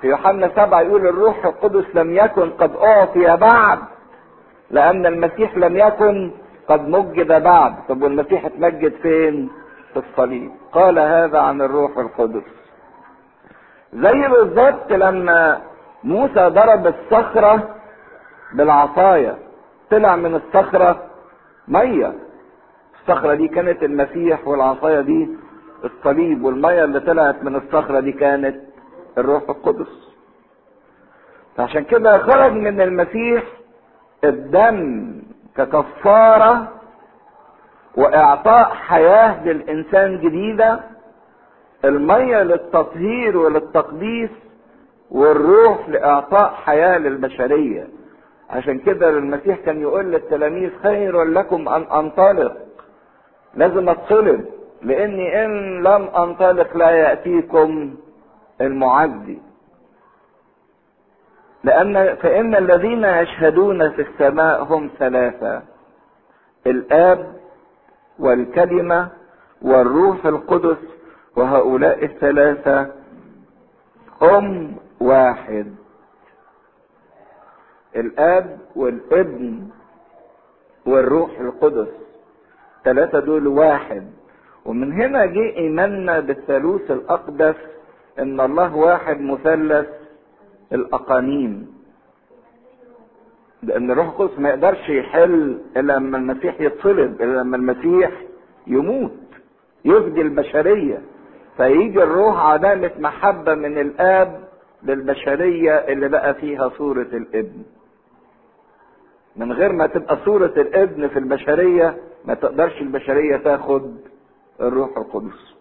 في 0.00 0.06
يوحنا 0.06 0.48
سبعة 0.56 0.80
يقول 0.80 1.06
الروح 1.06 1.46
القدس 1.46 1.84
لم 1.94 2.16
يكن 2.16 2.50
قد 2.50 2.76
أعطي 2.76 3.36
بعد 3.36 3.78
لأن 4.70 5.06
المسيح 5.06 5.56
لم 5.56 5.76
يكن 5.76 6.30
قد 6.68 6.88
مجد 6.88 7.42
بعد 7.42 7.74
طب 7.88 8.02
والمسيح 8.02 8.44
اتمجد 8.44 8.92
فين؟ 9.02 9.50
في 9.92 9.98
الصليب. 10.10 10.50
قال 10.72 10.98
هذا 10.98 11.38
عن 11.38 11.62
الروح 11.62 11.98
القدس. 11.98 12.42
زي 13.92 14.28
بالظبط 14.28 14.92
لما 14.92 15.60
موسى 16.04 16.46
ضرب 16.48 16.86
الصخرة 16.86 17.74
بالعصاية. 18.54 19.38
طلع 19.90 20.16
من 20.16 20.34
الصخرة 20.34 21.02
مية. 21.68 22.12
الصخرة 23.00 23.34
دي 23.34 23.48
كانت 23.48 23.82
المسيح 23.82 24.48
والعصاية 24.48 25.00
دي 25.00 25.28
الصليب. 25.84 26.44
والمية 26.44 26.84
اللي 26.84 27.00
طلعت 27.00 27.44
من 27.44 27.56
الصخرة 27.56 28.00
دي 28.00 28.12
كانت 28.12 28.60
الروح 29.18 29.42
القدس. 29.48 30.16
فعشان 31.56 31.84
كده 31.84 32.18
خرج 32.18 32.52
من 32.52 32.80
المسيح 32.80 33.42
الدم. 34.24 35.12
ككفارة 35.56 36.68
وإعطاء 37.96 38.64
حياة 38.74 39.44
للإنسان 39.44 40.18
جديدة 40.20 40.80
المية 41.84 42.42
للتطهير 42.42 43.36
وللتقديس 43.36 44.30
والروح 45.10 45.88
لإعطاء 45.88 46.50
حياة 46.64 46.98
للبشرية. 46.98 47.88
عشان 48.50 48.78
كده 48.78 49.08
المسيح 49.08 49.58
كان 49.58 49.80
يقول 49.80 50.04
للتلاميذ 50.04 50.70
خير 50.82 51.22
لكم 51.24 51.68
أن 51.68 51.82
أنطلق. 51.82 52.56
لازم 53.54 53.88
اتصلب 53.88 54.44
لأني 54.82 55.44
إن 55.44 55.82
لم 55.82 56.08
أنطلق 56.16 56.76
لا 56.76 56.90
يأتيكم 56.90 57.94
المعزي 58.60 59.38
لأن 61.64 62.14
فإن 62.14 62.54
الذين 62.54 63.04
يشهدون 63.04 63.90
في 63.90 64.02
السماء 64.02 64.62
هم 64.62 64.90
ثلاثة. 64.98 65.62
الآب 66.66 67.36
والكلمة 68.18 69.08
والروح 69.62 70.26
القدس 70.26 70.76
وهؤلاء 71.36 72.04
الثلاثة 72.04 72.90
هم 74.22 74.76
واحد. 75.00 75.74
الآب 77.96 78.58
والابن 78.76 79.68
والروح 80.86 81.30
القدس 81.40 81.88
ثلاثة 82.84 83.20
دول 83.20 83.46
واحد. 83.46 84.10
ومن 84.64 84.92
هنا 84.92 85.26
جه 85.26 85.56
إيماننا 85.56 86.20
بالثالوث 86.20 86.90
الأقدس 86.90 87.54
إن 88.18 88.40
الله 88.40 88.76
واحد 88.76 89.20
مثلث 89.20 89.86
الأقانيم. 90.72 91.76
لأن 93.62 93.90
الروح 93.90 94.06
القدس 94.06 94.38
ما 94.38 94.48
يقدرش 94.48 94.88
يحل 94.88 95.58
إلا 95.76 95.92
لما 95.92 96.18
المسيح 96.18 96.60
يتصلب 96.60 97.22
إلا 97.22 97.40
لما 97.40 97.56
المسيح 97.56 98.10
يموت 98.66 99.12
يفدي 99.84 100.20
البشرية. 100.20 101.02
فيجي 101.56 102.02
الروح 102.02 102.36
علامة 102.46 102.90
محبة 102.98 103.54
من 103.54 103.78
الآب 103.78 104.48
للبشرية 104.82 105.72
اللي 105.74 106.08
بقى 106.08 106.34
فيها 106.34 106.68
صورة 106.68 107.02
الابن. 107.12 107.62
من 109.36 109.52
غير 109.52 109.72
ما 109.72 109.86
تبقى 109.86 110.18
صورة 110.24 110.52
الابن 110.56 111.08
في 111.08 111.18
البشرية 111.18 111.96
ما 112.24 112.34
تقدرش 112.34 112.80
البشرية 112.80 113.36
تاخد 113.36 113.96
الروح 114.60 114.96
القدس. 114.96 115.54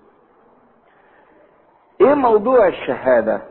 إيه 2.02 2.14
موضوع 2.14 2.68
الشهادة؟ 2.68 3.42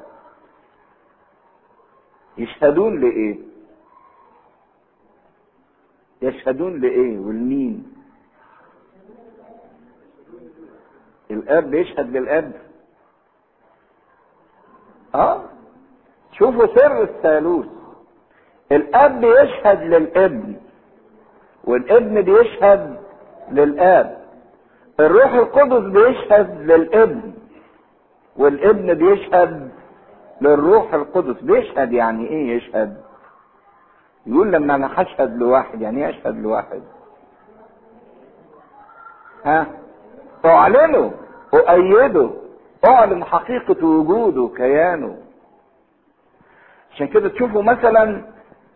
يشهدون 2.38 3.00
لإيه؟ 3.00 3.37
يشهدون 6.23 6.81
لإيه؟ 6.81 7.19
والمين؟ 7.19 7.93
الأب 11.31 11.71
بيشهد 11.71 12.17
للأب. 12.17 12.53
آه؟ 15.14 15.43
شوفوا 16.33 16.67
سر 16.67 17.03
الثالوث. 17.03 17.67
الأب 18.73 19.21
بيشهد 19.21 19.83
للابن 19.83 20.57
والابن 21.64 22.23
بيشهد 22.23 23.00
للآب. 23.50 24.25
الروح 25.00 25.33
القدس 25.33 25.85
بيشهد 25.93 26.61
للابن 26.61 27.33
والابن 28.37 28.95
بيشهد 28.95 29.71
للروح 30.41 30.95
القدس. 30.95 31.41
بيشهد 31.43 31.93
يعني 31.93 32.29
إيه 32.29 32.57
يشهد؟ 32.57 32.97
يقول 34.26 34.53
لما 34.53 34.75
أنا 34.75 34.91
هشهد 34.95 35.37
لواحد 35.37 35.81
يعني 35.81 36.05
إيه 36.05 36.11
أشهد 36.11 36.43
لواحد؟ 36.43 36.83
ها؟ 39.45 39.67
أعلنه 40.45 41.12
أؤيده 41.55 42.31
أعلن 42.85 43.25
حقيقة 43.25 43.87
وجوده 43.87 44.50
كيانه 44.57 45.17
عشان 46.93 47.07
كده 47.07 47.29
تشوفوا 47.29 47.62
مثلا 47.62 48.03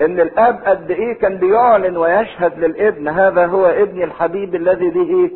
إن 0.01 0.21
الأب 0.21 0.61
قد 0.65 0.91
إيه 0.91 1.19
كان 1.19 1.37
بيعلن 1.37 1.97
ويشهد 1.97 2.59
للابن 2.59 3.09
هذا 3.09 3.47
هو 3.47 3.67
ابني 3.67 4.05
الحبيب 4.05 4.55
الذي 4.55 4.91
به 4.91 5.31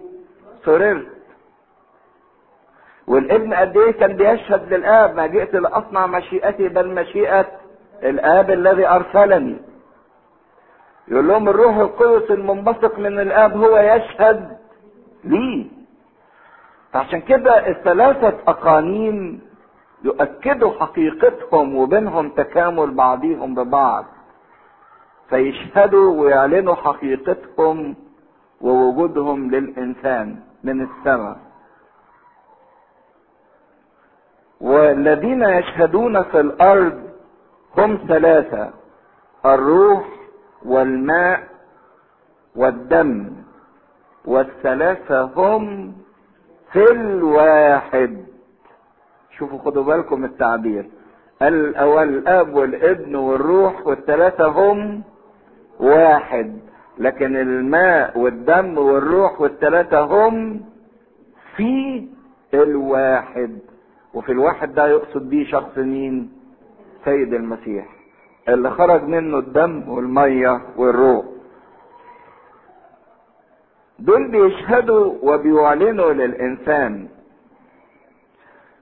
سررت 0.65 1.07
والابن 3.07 3.55
قد 3.55 3.77
إيه 3.77 3.91
كان 3.91 4.17
بيشهد 4.17 4.75
للآب 4.75 5.17
ما 5.17 5.27
جئت 5.27 5.55
لأصنع 5.55 6.07
مشيئتي 6.07 6.69
بل 6.69 6.95
مشيئة 6.95 7.47
الآب 8.03 8.51
الذي 8.51 8.87
أرسلني. 8.89 9.57
يقول 11.09 11.29
لهم 11.29 11.49
الروح 11.49 11.77
القدس 11.77 12.31
المنبثق 12.31 12.99
من 12.99 13.21
الآب 13.21 13.57
هو 13.57 13.79
يشهد 13.79 14.57
لي. 15.25 15.71
فعشان 16.93 17.21
كده 17.21 17.69
الثلاثة 17.69 18.35
أقانيم 18.49 19.41
يؤكدوا 20.05 20.73
حقيقتهم 20.81 21.77
وبينهم 21.77 22.29
تكامل 22.29 22.91
بعضهم 22.95 23.55
ببعض. 23.55 24.05
فيشهدوا 25.29 26.21
ويعلنوا 26.21 26.75
حقيقتهم 26.75 27.95
ووجودهم 28.61 29.51
للإنسان 29.51 30.37
من 30.65 30.83
السماء. 30.83 31.37
والذين 34.63 35.43
يشهدون 35.43 36.23
في 36.23 36.41
الأرض 36.41 37.03
هم 37.79 37.99
ثلاثة 38.09 38.71
الروح 39.47 40.05
والماء 40.65 41.41
والدم. 42.57 43.31
والثلاثة 44.25 45.23
هم 45.23 45.93
في 46.73 46.93
الواحد. 46.93 48.25
شوفوا 49.39 49.59
خدوا 49.59 49.85
بالكم 49.85 50.25
التعبير. 50.25 50.91
الأول 51.43 52.09
الأب 52.09 52.55
والابن 52.55 53.15
والروح 53.15 53.87
والثلاثة 53.87 54.47
هم 54.47 55.03
واحد. 55.81 56.59
لكن 56.99 57.37
الماء 57.37 58.19
والدم 58.19 58.79
والروح 58.79 59.41
والثلاثة 59.41 60.01
هم 60.01 60.61
في 61.57 62.09
الواحد. 62.55 63.59
وفي 64.15 64.33
الواحد 64.33 64.75
ده 64.75 64.87
يقصد 64.87 65.29
بيه 65.31 65.45
شخص 65.51 65.79
مين؟ 65.79 66.33
سيد 67.05 67.35
المسيح. 67.35 67.87
اللي 68.49 68.71
خرج 68.71 69.03
منه 69.03 69.39
الدم 69.39 69.89
والمية 69.89 70.61
والروح. 70.77 71.25
دول 73.99 74.31
بيشهدوا 74.31 75.15
وبيعلنوا 75.23 76.13
للإنسان. 76.13 77.09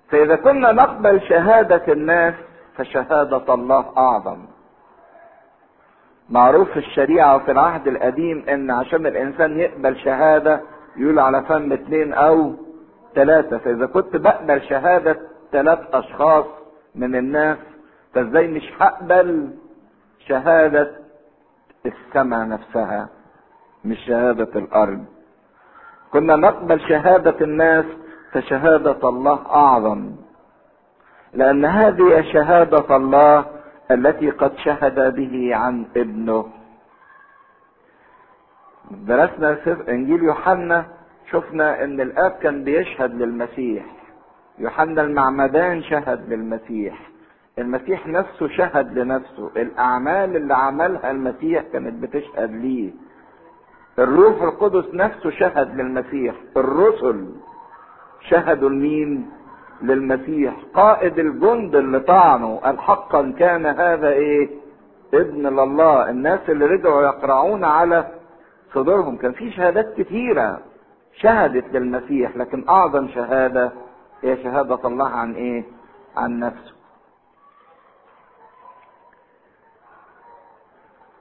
فإذا 0.09 0.37
كنا 0.37 0.73
نقبل 0.73 1.21
شهادة 1.29 1.93
الناس 1.93 2.35
فشهادة 2.77 3.55
الله 3.55 3.93
أعظم. 3.97 4.39
معروف 6.31 6.71
في 6.71 6.77
الشريعة 6.79 7.37
وفي 7.37 7.51
العهد 7.51 7.89
القديم 7.89 8.45
إن 8.49 8.71
عشان 8.71 9.07
الإنسان 9.07 9.61
يقبل 9.61 9.97
شهادة 9.97 10.61
يقول 10.97 11.19
على 11.19 11.43
فم 11.43 11.73
اتنين 11.73 12.13
أو 12.13 12.53
ثلاثة. 13.15 13.59
فإذا 13.59 13.87
كنت 13.87 14.17
بقبل 14.17 14.63
شهادة 14.63 15.19
ثلاث 15.53 15.79
أشخاص 15.93 16.45
من 16.95 17.17
الناس 17.17 17.59
فإزاي 18.15 18.49
مش 18.49 18.73
هقبل 18.81 19.51
شهادة 20.29 20.91
السماء 21.87 22.49
نفسها 22.49 23.09
مش 23.85 23.99
شهادة 24.07 24.59
الأرض؟ 24.61 25.05
كنا 26.13 26.37
نقبل 26.37 26.81
شهادة 26.81 27.37
الناس 27.41 27.85
فشهادة 28.33 29.09
الله 29.09 29.47
أعظم. 29.51 30.11
لأن 31.33 31.65
هذه 31.65 32.33
شهادة 32.33 32.97
الله 32.97 33.45
التي 33.91 34.31
قد 34.31 34.57
شهد 34.57 35.15
به 35.15 35.57
عن 35.57 35.87
ابنه. 35.97 36.47
درسنا 38.91 39.59
إنجيل 39.89 40.23
يوحنا 40.23 40.87
شفنا 41.33 41.85
إن 41.85 42.01
الآب 42.01 42.31
كان 42.31 42.65
بيشهد 42.65 43.15
للمسيح. 43.15 43.85
يوحنا 44.59 45.03
المعمدان 45.03 45.83
شهد 45.83 46.33
للمسيح. 46.33 47.11
المسيح 47.59 48.07
نفسه 48.07 48.49
شهد 48.49 48.99
لنفسه. 48.99 49.51
الأعمال 49.57 50.37
اللي 50.37 50.55
عملها 50.55 51.11
المسيح 51.11 51.63
كانت 51.73 52.03
بتشهد 52.03 52.51
ليه. 52.51 52.91
الروح 53.99 54.43
القدس 54.43 54.95
نفسه 54.95 55.31
شهد 55.31 55.81
للمسيح. 55.81 56.35
الرسل 56.57 57.27
شهدوا 58.21 58.71
لمين؟ 58.71 59.31
للمسيح. 59.83 60.55
قائد 60.75 61.19
الجند 61.19 61.77
اللي 61.77 62.01
طعنوا 62.01 62.59
قال 62.59 62.79
حقا 62.81 63.35
كان 63.39 63.67
هذا 63.67 64.09
إيه؟ 64.09 64.51
ابن 65.15 65.47
لله. 65.47 66.11
الناس 66.11 66.41
اللي 66.49 66.67
رجعوا 66.67 67.03
يقرعون 67.03 67.65
على 67.65 68.07
صدورهم. 68.75 69.17
كان 69.17 69.33
في 69.33 69.51
شهادات 69.51 69.95
كثيرة 69.97 70.70
شهدت 71.15 71.65
للمسيح 71.73 72.37
لكن 72.37 72.69
أعظم 72.69 73.09
شهادة 73.09 73.73
هي 74.23 74.43
شهادة 74.43 74.79
الله 74.89 75.09
عن 75.09 75.35
إيه؟ 75.35 75.65
عن 76.17 76.39
نفسه. 76.39 76.73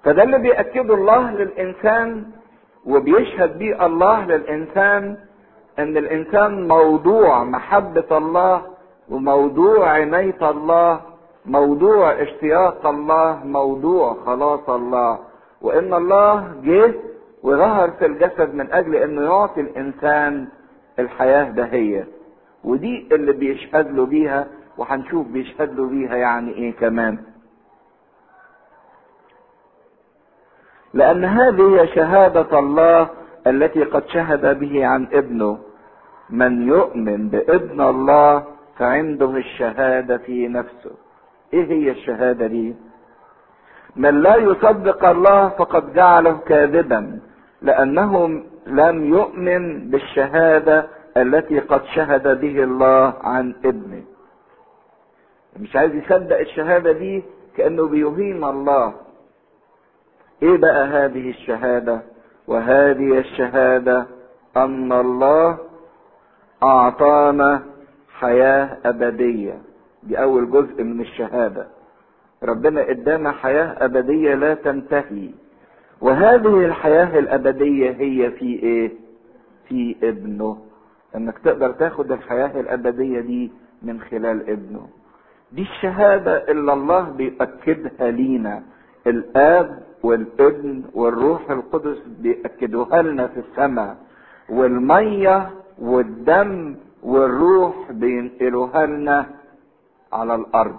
فده 0.03 0.23
اللي 0.23 0.37
بيأكده 0.37 0.93
الله 0.93 1.31
للإنسان 1.31 2.31
وبيشهد 2.85 3.57
بيه 3.57 3.85
الله 3.85 4.25
للإنسان 4.25 5.17
إن 5.79 5.97
الإنسان 5.97 6.67
موضوع 6.67 7.43
محبة 7.43 8.17
الله 8.17 8.61
وموضوع 9.09 9.89
عناية 9.89 10.49
الله 10.49 11.01
موضوع 11.45 12.21
اشتياق 12.21 12.85
الله 12.85 13.41
موضوع 13.45 14.17
خلاص 14.25 14.69
الله. 14.69 15.19
وإن 15.61 15.93
الله 15.93 16.53
جه 16.63 16.93
وظهر 17.43 17.91
في 17.91 18.05
الجسد 18.05 18.53
من 18.53 18.71
أجل 18.73 18.95
إنه 18.95 19.21
يعطي 19.21 19.61
الإنسان 19.61 20.47
الحياة 20.99 21.43
دهية 21.49 22.07
ودي 22.63 23.07
اللي 23.11 23.31
بيشهد 23.31 23.91
له 23.91 24.05
بيها 24.05 24.47
وهنشوف 24.77 25.27
بيشهد 25.27 25.79
له 25.79 25.85
بيها 25.89 26.15
يعني 26.15 26.53
إيه 26.53 26.73
كمان. 26.75 27.17
لأن 30.93 31.25
هذه 31.25 31.85
شهادة 31.95 32.59
الله 32.59 33.09
التي 33.47 33.83
قد 33.83 34.07
شهد 34.07 34.59
به 34.59 34.85
عن 34.87 35.07
ابنه. 35.13 35.59
من 36.29 36.67
يؤمن 36.67 37.29
بابن 37.29 37.81
الله 37.81 38.43
فعنده 38.77 39.29
الشهادة 39.37 40.17
في 40.17 40.47
نفسه. 40.47 40.91
إيه 41.53 41.65
هي 41.65 41.91
الشهادة 41.91 42.47
دي؟ 42.47 42.75
من 43.95 44.21
لا 44.21 44.35
يصدق 44.35 45.05
الله 45.05 45.49
فقد 45.49 45.93
جعله 45.93 46.37
كاذبا. 46.47 47.19
لأنه 47.61 48.43
لم 48.67 49.05
يؤمن 49.05 49.89
بالشهادة 49.89 50.87
التي 51.17 51.59
قد 51.59 51.85
شهد 51.85 52.39
به 52.41 52.63
الله 52.63 53.13
عن 53.23 53.55
ابنه. 53.65 54.03
مش 55.59 55.75
عايز 55.75 55.95
يصدق 55.95 56.39
الشهادة 56.39 56.91
دي 56.91 57.23
كأنه 57.57 57.87
بيهين 57.87 58.43
الله. 58.43 58.93
إيه 60.43 60.57
بقى 60.57 60.85
هذه 60.87 61.29
الشهادة؟ 61.29 62.01
وهذه 62.47 63.17
الشهادة 63.19 64.05
أن 64.57 64.91
الله 64.91 65.57
أعطانا 66.63 67.61
حياة 68.19 68.77
أبدية. 68.85 69.61
دي 70.03 70.21
أول 70.21 70.51
جزء 70.51 70.83
من 70.83 71.01
الشهادة. 71.01 71.67
ربنا 72.43 72.89
إدانا 72.89 73.31
حياة 73.31 73.85
أبدية 73.85 74.35
لا 74.35 74.53
تنتهي. 74.53 75.29
وهذه 76.01 76.65
الحياة 76.65 77.19
الأبدية 77.19 77.91
هي 77.91 78.31
في 78.31 78.45
إيه؟ 78.45 78.91
في 79.67 79.95
ابنه. 80.03 80.57
إنك 81.15 81.39
تقدر 81.39 81.71
تاخد 81.71 82.11
الحياة 82.11 82.59
الأبدية 82.59 83.19
دي 83.19 83.51
من 83.81 83.99
خلال 84.01 84.49
ابنه. 84.49 84.87
دي 85.51 85.61
الشهادة 85.61 86.51
اللي 86.51 86.73
الله 86.73 87.01
بيأكدها 87.01 88.11
لينا. 88.11 88.63
الآب 89.07 89.83
والابن 90.03 90.83
والروح 90.93 91.51
القدس 91.51 91.97
بيأكدوها 92.07 93.01
لنا 93.01 93.27
في 93.27 93.39
السماء. 93.39 93.97
والمية 94.49 95.49
والدم 95.81 96.75
والروح 97.03 97.91
بينقلوها 97.91 98.85
لنا 98.85 99.25
على 100.13 100.35
الأرض. 100.35 100.77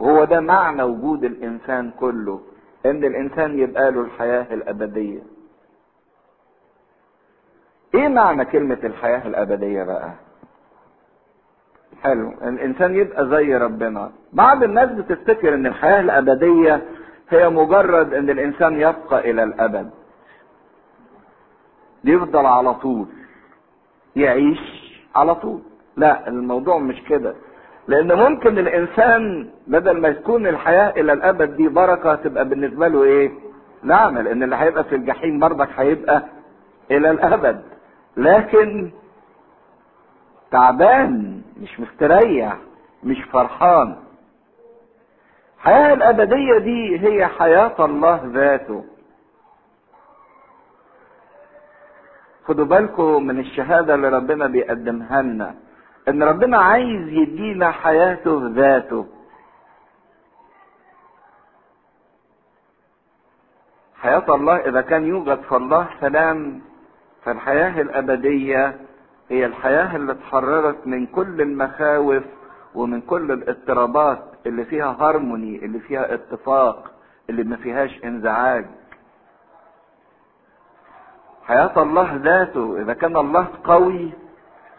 وهو 0.00 0.24
ده 0.24 0.40
معنى 0.40 0.82
وجود 0.82 1.24
الإنسان 1.24 1.90
كله 2.00 2.40
إن 2.86 3.04
الإنسان 3.04 3.58
يبقى 3.58 3.90
له 3.90 4.00
الحياة 4.00 4.54
الأبدية. 4.54 5.22
إيه 7.94 8.08
معنى 8.08 8.44
كلمة 8.44 8.78
الحياة 8.84 9.26
الأبدية 9.26 9.82
بقى؟ 9.82 10.12
حلو 12.02 12.28
الإنسان 12.42 12.94
يبقى 12.96 13.28
زي 13.28 13.56
ربنا. 13.56 14.12
بعض 14.32 14.62
الناس 14.62 14.90
بتفتكر 14.90 15.54
إن 15.54 15.66
الحياة 15.66 16.00
الأبدية 16.00 16.82
هي 17.28 17.48
مجرد 17.48 18.14
إن 18.14 18.30
الإنسان 18.30 18.74
يبقى 18.80 19.30
إلى 19.30 19.42
الأبد. 19.42 19.90
يفضل 22.04 22.46
على 22.46 22.74
طول 22.74 23.06
يعيش 24.16 24.60
على 25.14 25.34
طول. 25.34 25.60
لا 25.96 26.28
الموضوع 26.28 26.78
مش 26.78 27.02
كده. 27.08 27.34
لأن 27.88 28.12
ممكن 28.12 28.58
الإنسان 28.58 29.50
بدل 29.66 30.00
ما 30.00 30.10
تكون 30.12 30.46
الحياة 30.46 30.90
إلى 30.90 31.12
الأبد 31.12 31.56
دي 31.56 31.68
بركة 31.68 32.14
تبقى 32.14 32.44
بالنسبة 32.48 32.88
له 32.88 33.02
إيه؟ 33.04 33.30
نعمه 33.82 34.20
لأن 34.22 34.42
اللي 34.42 34.56
هيبقى 34.56 34.84
في 34.84 34.94
الجحيم 34.94 35.38
برضك 35.38 35.68
هيبقى 35.76 36.22
إلى 36.90 37.10
الأبد. 37.10 37.62
لكن 38.16 38.90
تعبان 40.50 41.42
مش 41.62 41.80
مستريح 41.80 42.56
مش 43.04 43.22
فرحان. 43.32 43.96
الحياة 45.56 45.94
الأبدية 45.94 46.58
دي 46.58 47.00
هي 47.08 47.26
حياة 47.26 47.84
الله 47.84 48.20
ذاته. 48.24 48.84
خدوا 52.44 52.64
بالكم 52.64 53.26
من 53.26 53.38
الشهادة 53.40 53.94
اللي 53.94 54.08
ربنا 54.08 54.46
بيقدمها 54.46 55.22
لنا. 55.22 55.54
إن 56.08 56.22
ربنا 56.22 56.58
عايز 56.58 57.08
يدينا 57.08 57.70
حياته 57.70 58.48
ذاته. 58.54 59.06
حياة 63.96 64.34
الله 64.34 64.56
إذا 64.56 64.80
كان 64.80 65.04
يوجد 65.06 65.40
في 65.40 65.56
الله 65.56 65.88
سلام 66.00 66.62
فالحياة 67.24 67.80
الأبدية 67.80 68.80
هي 69.28 69.46
الحياة 69.46 69.96
اللي 69.96 70.12
اتحررت 70.12 70.86
من 70.86 71.06
كل 71.06 71.40
المخاوف 71.40 72.22
ومن 72.74 73.00
كل 73.00 73.32
الاضطرابات 73.32 74.22
اللي 74.46 74.64
فيها 74.64 74.96
هارموني 75.00 75.64
اللي 75.64 75.80
فيها 75.80 76.14
اتفاق 76.14 76.90
اللي 77.30 77.42
ما 77.44 77.56
فيهاش 77.56 78.04
انزعاج. 78.04 78.66
حياة 81.44 81.82
الله 81.82 82.14
ذاته 82.16 82.80
إذا 82.82 82.94
كان 82.94 83.16
الله 83.16 83.48
قوي 83.64 84.10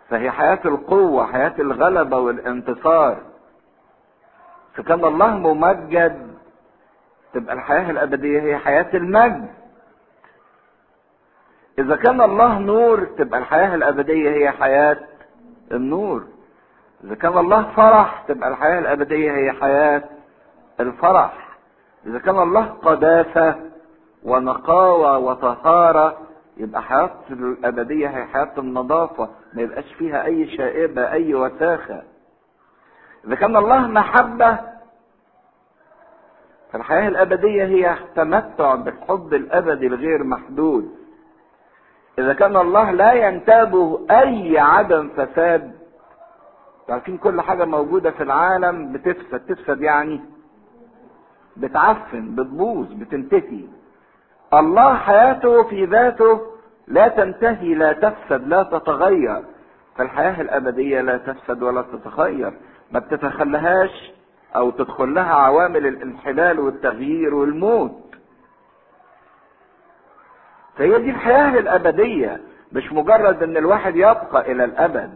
فهي 0.09 0.31
حياة 0.31 0.59
القوة 0.65 1.25
حياة 1.25 1.53
الغلبة 1.59 2.17
والانتصار. 2.19 3.17
فكان 4.75 5.05
الله 5.05 5.27
ممجد 5.27 6.27
تبقى 7.33 7.53
الحياة 7.55 7.91
الأبدية 7.91 8.41
هي 8.41 8.57
حياة 8.57 8.89
المجد. 8.93 9.49
إذا 11.79 11.95
كان 11.95 12.21
الله 12.21 12.59
نور 12.59 13.05
تبقى 13.17 13.39
الحياة 13.39 13.75
الأبدية 13.75 14.29
هي 14.29 14.51
حياة 14.51 14.97
النور. 15.71 16.23
إذا 17.03 17.15
كان 17.15 17.37
الله 17.37 17.63
فرح 17.75 18.23
تبقى 18.27 18.49
الحياة 18.49 18.79
الأبدية 18.79 19.31
هي 19.31 19.51
حياة 19.51 20.03
الفرح. 20.79 21.57
إذا 22.05 22.19
كان 22.19 22.39
الله 22.39 22.65
قداسة 22.65 23.55
ونقاوة 24.23 25.17
وطهارة 25.17 26.17
يبقى 26.57 26.81
حياة 26.81 27.11
الأبدية 27.29 28.07
هي 28.07 28.25
حياة 28.25 28.51
النظافة. 28.57 29.29
ما 29.57 29.63
يبقاش 29.63 29.93
فيها 29.93 30.25
أي 30.25 30.57
شائبة 30.57 31.11
أي 31.11 31.35
وساخة 31.35 32.03
إذا 33.27 33.35
كان 33.35 33.55
الله 33.57 33.87
محبة 33.87 34.59
فالحياة 36.71 37.07
الأبدية 37.07 37.63
هي 37.65 37.97
تمتع 38.15 38.75
بالحب 38.75 39.33
الأبدي 39.33 39.87
الغير 39.87 40.23
محدود. 40.23 40.95
إذا 42.19 42.33
كان 42.33 42.57
الله 42.57 42.91
لا 42.91 43.13
ينتابه 43.13 44.05
أي 44.11 44.59
عدم 44.59 45.09
فساد 45.09 45.71
عارفين 46.89 47.17
كل 47.17 47.41
حاجة 47.41 47.65
موجودة 47.65 48.11
في 48.11 48.23
العالم 48.23 48.91
بتفسد 48.93 49.39
تفسد 49.39 49.81
يعني 49.81 50.21
بتعفن 51.57 52.35
بتبوظ 52.35 52.93
بتنتهي. 52.93 53.67
الله 54.53 54.95
حياته 54.95 55.63
في 55.63 55.85
ذاته 55.85 56.41
لا 56.87 57.07
تنتهي 57.07 57.73
لا 57.73 57.93
تفسد 57.93 58.47
لا 58.47 58.63
تتغير. 58.63 59.43
فالحياة 59.97 60.41
الأبدية 60.41 61.01
لا 61.01 61.17
تفسد 61.17 61.63
ولا 61.63 61.81
تتغير. 61.81 62.53
ما 62.91 62.99
بتتخلهاش 62.99 64.11
أو 64.55 64.69
تدخل 64.69 65.13
لها 65.13 65.33
عوامل 65.33 65.87
الانحلال 65.87 66.59
والتغيير 66.59 67.35
والموت. 67.35 68.15
فهي 70.77 70.99
دي 71.01 71.09
الحياة 71.09 71.59
الأبدية. 71.59 72.41
مش 72.71 72.93
مجرد 72.93 73.43
إن 73.43 73.57
الواحد 73.57 73.95
يبقى 73.95 74.51
إلى 74.51 74.63
الأبد 74.63 75.13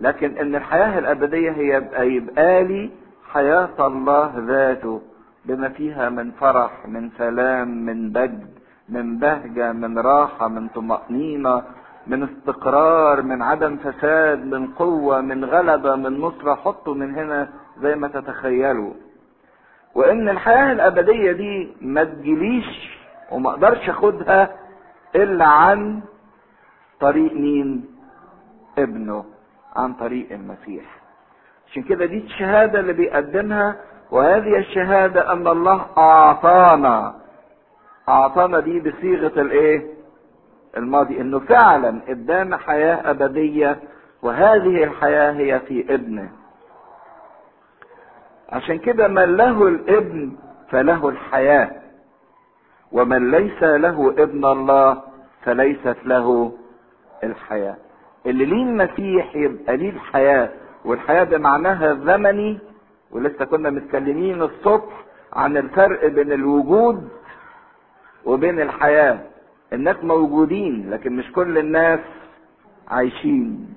لكن 0.00 0.38
إن 0.38 0.54
الحياة 0.54 0.98
الأبدية 0.98 1.50
هي 1.50 1.76
يبقى 1.98 2.64
لي 2.64 2.90
حياة 3.32 3.86
الله 3.86 4.32
ذاته 4.36 5.02
بما 5.44 5.68
فيها 5.68 6.08
من 6.08 6.30
فرح 6.30 6.86
من 6.86 7.10
سلام 7.18 7.68
من 7.86 8.10
بجد. 8.12 8.46
من 8.88 9.18
بهجة 9.18 9.72
من 9.72 9.98
راحة 9.98 10.48
من 10.48 10.68
طمأنينة 10.68 11.62
من 12.06 12.22
استقرار 12.22 13.22
من 13.22 13.42
عدم 13.42 13.76
فساد 13.76 14.44
من 14.44 14.66
قوة 14.66 15.20
من 15.20 15.44
غلبة 15.44 15.96
من 15.96 16.20
نصرة 16.20 16.54
حطوا 16.54 16.94
من 16.94 17.14
هنا 17.14 17.48
زي 17.80 17.94
ما 17.94 18.08
تتخيلوا. 18.08 18.92
وإن 19.94 20.28
الحياة 20.28 20.72
الأبدية 20.72 21.32
دي 21.32 21.72
ما 21.80 22.04
تجيليش 22.04 22.98
وما 23.32 23.50
أقدرش 23.50 23.88
أخدها 23.90 24.50
إلا 25.16 25.44
عن 25.46 26.00
طريق 27.00 27.32
مين؟ 27.32 27.84
ابنه 28.78 29.24
عن 29.76 29.92
طريق 29.94 30.32
المسيح. 30.32 30.84
عشان 31.70 31.82
كده 31.82 32.06
دي 32.06 32.18
الشهادة 32.18 32.80
اللي 32.80 32.92
بيقدمها 32.92 33.76
وهذه 34.10 34.58
الشهادة 34.58 35.32
أن 35.32 35.46
الله 35.48 35.86
أعطانا 35.98 37.14
اعطانا 38.08 38.60
دي 38.60 38.80
بصيغة 38.80 39.40
الإيه؟ 39.40 39.86
الماضي 40.76 41.20
إنه 41.20 41.38
فعلا 41.38 42.00
ادانا 42.08 42.56
حياة 42.56 43.10
أبدية 43.10 43.76
وهذه 44.22 44.84
الحياة 44.84 45.32
هي 45.32 45.60
في 45.60 45.94
إبنه. 45.94 46.30
عشان 48.48 48.78
كده 48.78 49.08
من 49.08 49.36
له 49.36 49.68
الإبن 49.68 50.32
فله 50.70 51.08
الحياة 51.08 51.70
ومن 52.92 53.30
ليس 53.30 53.62
له 53.62 54.14
ابن 54.18 54.44
الله 54.44 55.02
فليست 55.44 55.96
له 56.04 56.52
الحياة. 57.24 57.76
اللي 58.26 58.44
ليه 58.44 58.62
المسيح 58.62 59.36
يبقى 59.36 59.76
ليه 59.76 59.90
الحياة 59.90 60.48
والحياة 60.84 61.24
بمعناها 61.24 61.92
الزمني 61.92 62.58
ولسه 63.10 63.44
كنا 63.44 63.70
متكلمين 63.70 64.42
الصبح 64.42 65.04
عن 65.32 65.56
الفرق 65.56 66.06
بين 66.06 66.32
الوجود 66.32 67.08
وبين 68.28 68.60
الحياة. 68.60 69.18
الناس 69.72 69.96
موجودين 70.04 70.90
لكن 70.90 71.16
مش 71.16 71.32
كل 71.32 71.58
الناس 71.58 72.00
عايشين. 72.88 73.74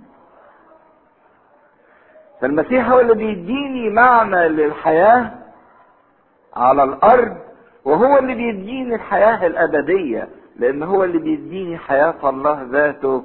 فالمسيح 2.42 2.90
هو 2.90 3.00
اللي 3.00 3.14
بيديني 3.16 3.90
معنى 3.90 4.48
للحياة 4.50 5.32
على 6.56 6.84
الأرض 6.84 7.38
وهو 7.86 8.18
اللي 8.18 8.36
بيديني 8.36 8.96
الحياة 8.96 9.48
الأبدية 9.48 10.28
لأن 10.56 10.84
هو 10.84 11.04
اللي 11.04 11.18
بيديني 11.18 11.78
حياة 11.78 12.30
الله 12.30 12.68
ذاته 12.72 13.24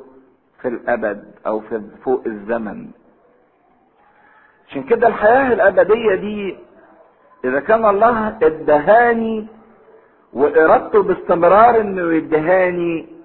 في 0.62 0.68
الأبد 0.68 1.24
أو 1.46 1.60
في 1.60 1.82
فوق 2.04 2.22
الزمن. 2.26 2.86
عشان 4.68 4.82
كده 4.82 5.06
الحياة 5.08 5.52
الأبدية 5.52 6.14
دي 6.14 6.56
إذا 7.44 7.60
كان 7.60 7.84
الله 7.84 8.28
ادهاني 8.42 9.46
وإرادته 10.32 11.02
باستمرار 11.02 11.80
إنه 11.80 12.14
يدهاني 12.14 13.16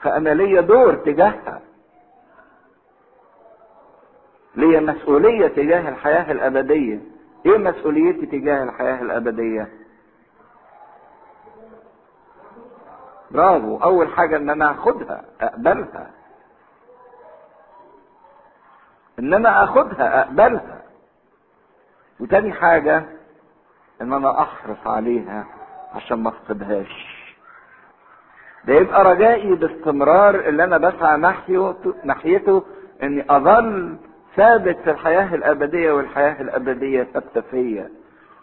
فأنا 0.00 0.30
ليا 0.30 0.60
دور 0.60 0.94
تجاهها. 0.94 1.60
ليا 4.54 4.80
مسؤولية 4.80 5.48
تجاه 5.48 5.88
الحياة 5.88 6.32
الأبدية. 6.32 7.00
إيه 7.46 7.58
مسؤوليتي 7.58 8.26
تجاه 8.26 8.62
الحياة 8.62 9.02
الأبدية؟ 9.02 9.68
برافو. 13.30 13.76
أول 13.76 14.08
حاجة 14.08 14.36
إن 14.36 14.50
أنا 14.50 14.70
أخدها 14.70 15.24
أقبلها. 15.40 16.10
إن 19.18 19.34
أنا 19.34 19.64
أخدها 19.64 20.20
أقبلها. 20.20 20.82
وتاني 22.20 22.52
حاجة 22.52 23.04
إن 24.02 24.12
أنا 24.12 24.42
أحرص 24.42 24.86
عليها. 24.86 25.46
عشان 25.94 26.18
ما 26.22 26.28
أفقدهاش 26.28 27.20
ده 28.64 28.74
يبقى 28.74 29.04
رجائي 29.04 29.54
باستمرار 29.54 30.34
اللي 30.34 30.64
أنا 30.64 30.78
بسعى 30.78 31.16
ناحيته 32.04 32.62
إني 33.02 33.24
أظل 33.30 33.96
ثابت 34.36 34.76
في 34.84 34.90
الحياة 34.90 35.34
الأبدية 35.34 35.92
والحياة 35.92 36.40
الأبدية 36.42 37.02
ثابتة 37.02 37.40
فيا. 37.40 37.88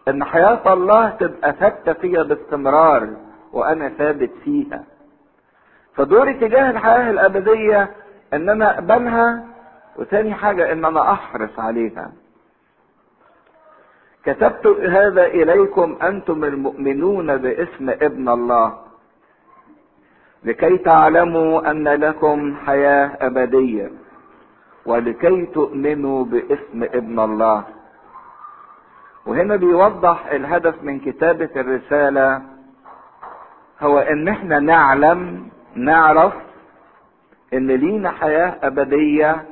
إن 0.08 0.24
حياة 0.24 0.74
الله 0.74 1.10
تبقى 1.10 1.54
ثابتة 1.54 1.94
فيا 1.94 2.24
باستمرار 2.24 3.10
وأنا 3.54 3.90
ثابت 3.90 4.32
فيها. 4.44 4.84
فدوري 5.96 6.34
تجاه 6.34 6.70
الحياة 6.72 7.10
الأبدية 7.12 7.92
إن 8.34 8.50
أنا 8.50 8.74
أقبلها 8.74 9.46
وثاني 9.96 10.34
حاجة 10.34 10.72
إن 10.72 10.86
أنا 10.86 11.12
أحرص 11.12 11.60
عليها. 11.60 12.12
كتبت 14.28 14.68
هذا 14.68 15.26
إليكم 15.26 15.98
أنتم 16.04 16.44
المؤمنون 16.44 17.38
باسم 17.38 17.90
ابن 17.90 18.30
الله 18.30 18.78
لكي 20.44 20.78
تعلموا 20.78 21.72
أن 21.72 21.88
لكم 21.88 22.56
حياة 22.66 23.18
أبدية. 23.22 23.92
ولكي 24.86 25.46
تؤمنوا 25.46 26.26
باسم 26.26 26.84
ابن 26.84 27.20
الله 27.20 27.64
وهنا 29.26 29.56
بيوضح 29.56 30.26
الهدف 30.32 30.84
من 30.84 31.00
كتابة 31.00 31.50
الرسالة 31.56 32.42
هو 33.82 34.00
إن 34.00 34.28
إحنا 34.28 34.60
نعلم 34.60 35.48
نعرف 35.76 36.34
إن 37.54 37.68
لينا 37.72 38.12
حياة 38.12 38.56
أبدية 38.64 39.46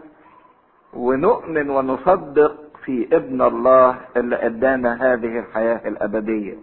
ونؤمن 0.93 1.69
ونصدق 1.69 2.64
في 2.85 3.07
ابن 3.11 3.41
الله 3.41 3.97
اللي 4.17 4.45
ادانا 4.45 5.13
هذه 5.13 5.39
الحياة 5.39 5.87
الأبدية. 5.87 6.57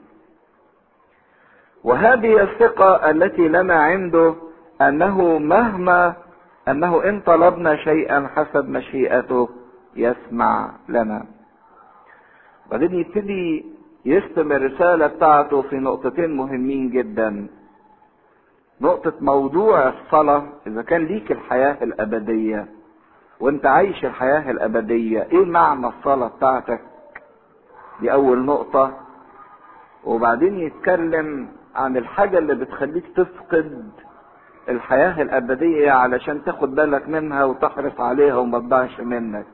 وهذه 1.85 2.42
الثقة 2.42 3.11
التي 3.11 3.48
لنا 3.48 3.74
عنده 3.74 4.35
أنه 4.80 5.38
مهما 5.38 6.14
أنه 6.68 7.04
إن 7.08 7.20
طلبنا 7.20 7.76
شيئا 7.76 8.28
حسب 8.37 8.68
مشيئته 8.68 9.48
يسمع 9.96 10.70
لنا. 10.88 11.26
بعدين 12.70 12.94
يبتدي 12.94 13.66
يختم 14.04 14.52
الرسالة 14.52 15.06
بتاعته 15.06 15.62
في 15.62 15.76
نقطتين 15.76 16.37
مهمين 16.37 16.90
جدا. 16.90 17.46
نقطة 18.80 19.12
موضوع 19.20 19.88
الصلاة 19.88 20.44
إذا 20.66 20.82
كان 20.82 21.04
ليك 21.04 21.32
الحياة 21.32 21.76
الأبدية. 21.82 22.66
وأنت 23.42 23.66
عايش 23.66 24.05
الحياة 24.05 24.50
الأبدية 24.50 25.22
إيه 25.33 25.44
معنى 25.44 25.87
الصلاة 25.87 26.28
بتاعتك؟ 26.28 26.81
دي 28.00 28.12
أول 28.12 28.38
نقطة 28.44 28.92
وبعدين 30.05 30.59
يتكلم 30.59 31.48
عن 31.76 31.96
الحاجة 31.96 32.38
اللي 32.38 32.55
بتخليك 32.55 33.05
تفقد 33.16 33.88
الحياة 34.68 35.22
الأبدية 35.22 35.90
علشان 35.90 36.44
تاخد 36.44 36.74
بالك 36.74 37.09
منها 37.09 37.44
وتحرص 37.44 38.00
عليها 38.00 38.37
وما 38.37 38.59
تضيعش 38.59 39.00
منك 39.00 39.46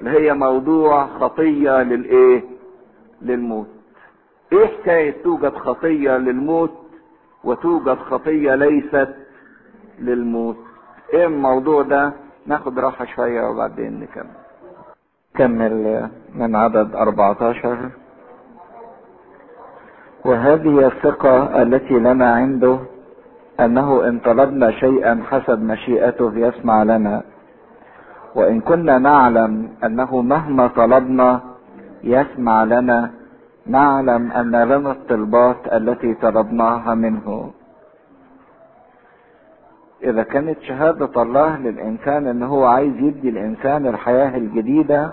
اللي 0.00 0.10
هي 0.10 0.34
موضوع 0.34 1.06
خطية 1.06 1.82
للإيه؟ 1.82 2.44
للموت. 3.22 3.68
إيه 4.52 4.66
حكاية 4.66 5.22
توجد 5.22 5.54
خطية 5.54 6.16
للموت 6.16 6.74
وتوجد 7.44 7.98
خطية 7.98 8.54
ليست 8.54 9.14
للموت؟ 9.98 10.56
إيه 11.14 11.26
الموضوع 11.26 11.82
ده؟ 11.82 12.12
ناخد 12.48 12.78
راحة 12.78 13.04
شوية 13.04 13.48
وبعدين 13.48 14.00
نكمل. 14.00 14.36
كمل 15.34 16.08
من 16.34 16.56
عدد 16.56 16.94
14 16.94 17.90
وهذه 20.24 20.86
الثقة 20.86 21.62
التي 21.62 21.94
لنا 21.94 22.34
عنده 22.34 22.78
أنه 23.60 24.08
إن 24.08 24.18
طلبنا 24.18 24.70
شيئا 24.70 25.22
حسب 25.30 25.62
مشيئته 25.62 26.32
يسمع 26.36 26.82
لنا. 26.82 27.22
وإن 28.34 28.60
كنا 28.60 28.98
نعلم 28.98 29.68
أنه 29.84 30.22
مهما 30.22 30.66
طلبنا 30.66 31.40
يسمع 32.04 32.64
لنا 32.64 33.10
نعلم 33.66 34.32
أن 34.32 34.50
لنا 34.50 34.90
الطلبات 34.92 35.72
التي 35.72 36.14
طلبناها 36.14 36.94
منه. 36.94 37.50
إذا 40.02 40.22
كانت 40.22 40.60
شهادة 40.62 41.22
الله 41.22 41.58
للإنسان 41.58 42.26
إن 42.26 42.42
هو 42.42 42.64
عايز 42.64 42.96
يدي 42.96 43.28
الإنسان 43.28 43.86
الحياة 43.86 44.36
الجديدة 44.36 45.12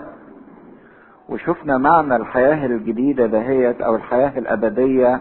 وشفنا 1.28 1.78
معنى 1.78 2.16
الحياة 2.16 2.66
الجديدة 2.66 3.26
دهيت 3.26 3.80
أو 3.80 3.96
الحياة 3.96 4.38
الأبدية. 4.38 5.20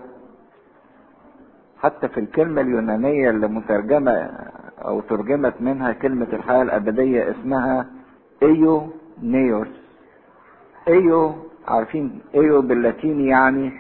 حتى 1.82 2.08
في 2.08 2.20
الكلمة 2.20 2.62
اليونانية 2.62 3.30
اللي 3.30 3.48
مترجمة 3.48 4.30
أو 4.86 5.02
ترجمت 5.02 5.54
منها 5.60 5.92
كلمة 5.92 6.28
الحياة 6.34 6.62
الأبدية 6.62 7.32
اسمها 7.32 7.86
إيو 8.44 8.88
نيوس. 9.24 9.68
إيو 10.88 11.34
عارفين 11.68 12.20
إيو 12.36 12.62
باللاتيني 12.62 13.28
يعني 13.28 13.72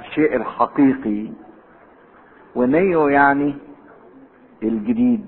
الشيء 0.00 0.36
الحقيقي 0.36 1.28
ونيو 2.54 3.08
يعني 3.08 3.54
الجديد. 4.68 5.26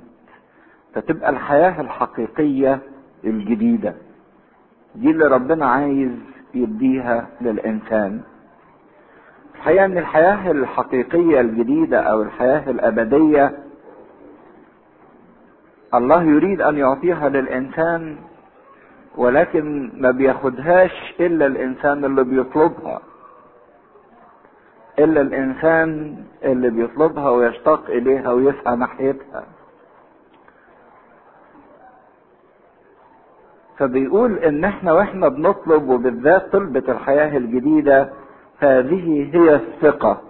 فتبقى 0.94 1.30
الحياة 1.30 1.80
الحقيقية 1.80 2.78
الجديدة. 3.24 3.94
دي 4.94 5.10
اللي 5.10 5.26
ربنا 5.26 5.66
عايز 5.66 6.10
يديها 6.54 7.26
للإنسان. 7.40 8.20
الحقيقة 9.54 9.84
إن 9.84 9.98
الحياة 9.98 10.50
الحقيقية 10.50 11.40
الجديدة 11.40 12.00
أو 12.00 12.22
الحياة 12.22 12.70
الأبدية 12.70 13.58
الله 15.94 16.22
يريد 16.22 16.60
أن 16.62 16.76
يعطيها 16.78 17.28
للإنسان 17.28 18.16
ولكن 19.16 19.90
ما 19.96 20.10
بياخدهاش 20.10 21.14
إلا 21.20 21.46
الإنسان 21.46 22.04
اللي 22.04 22.24
بيطلبها. 22.24 23.00
إلا 24.98 25.20
الإنسان 25.20 26.16
اللي 26.44 26.70
بيطلبها 26.70 27.30
ويشتاق 27.30 27.90
إليها 27.90 28.32
ويسعى 28.32 28.76
ناحيتها. 28.76 29.44
فبيقول 33.78 34.38
إن 34.38 34.64
إحنا 34.64 34.92
وإحنا 34.92 35.28
بنطلب 35.28 35.88
وبالذات 35.88 36.52
طلبة 36.52 36.82
الحياة 36.88 37.36
الجديدة 37.36 38.08
هذه 38.58 39.30
هي 39.34 39.54
الثقة 39.54 40.20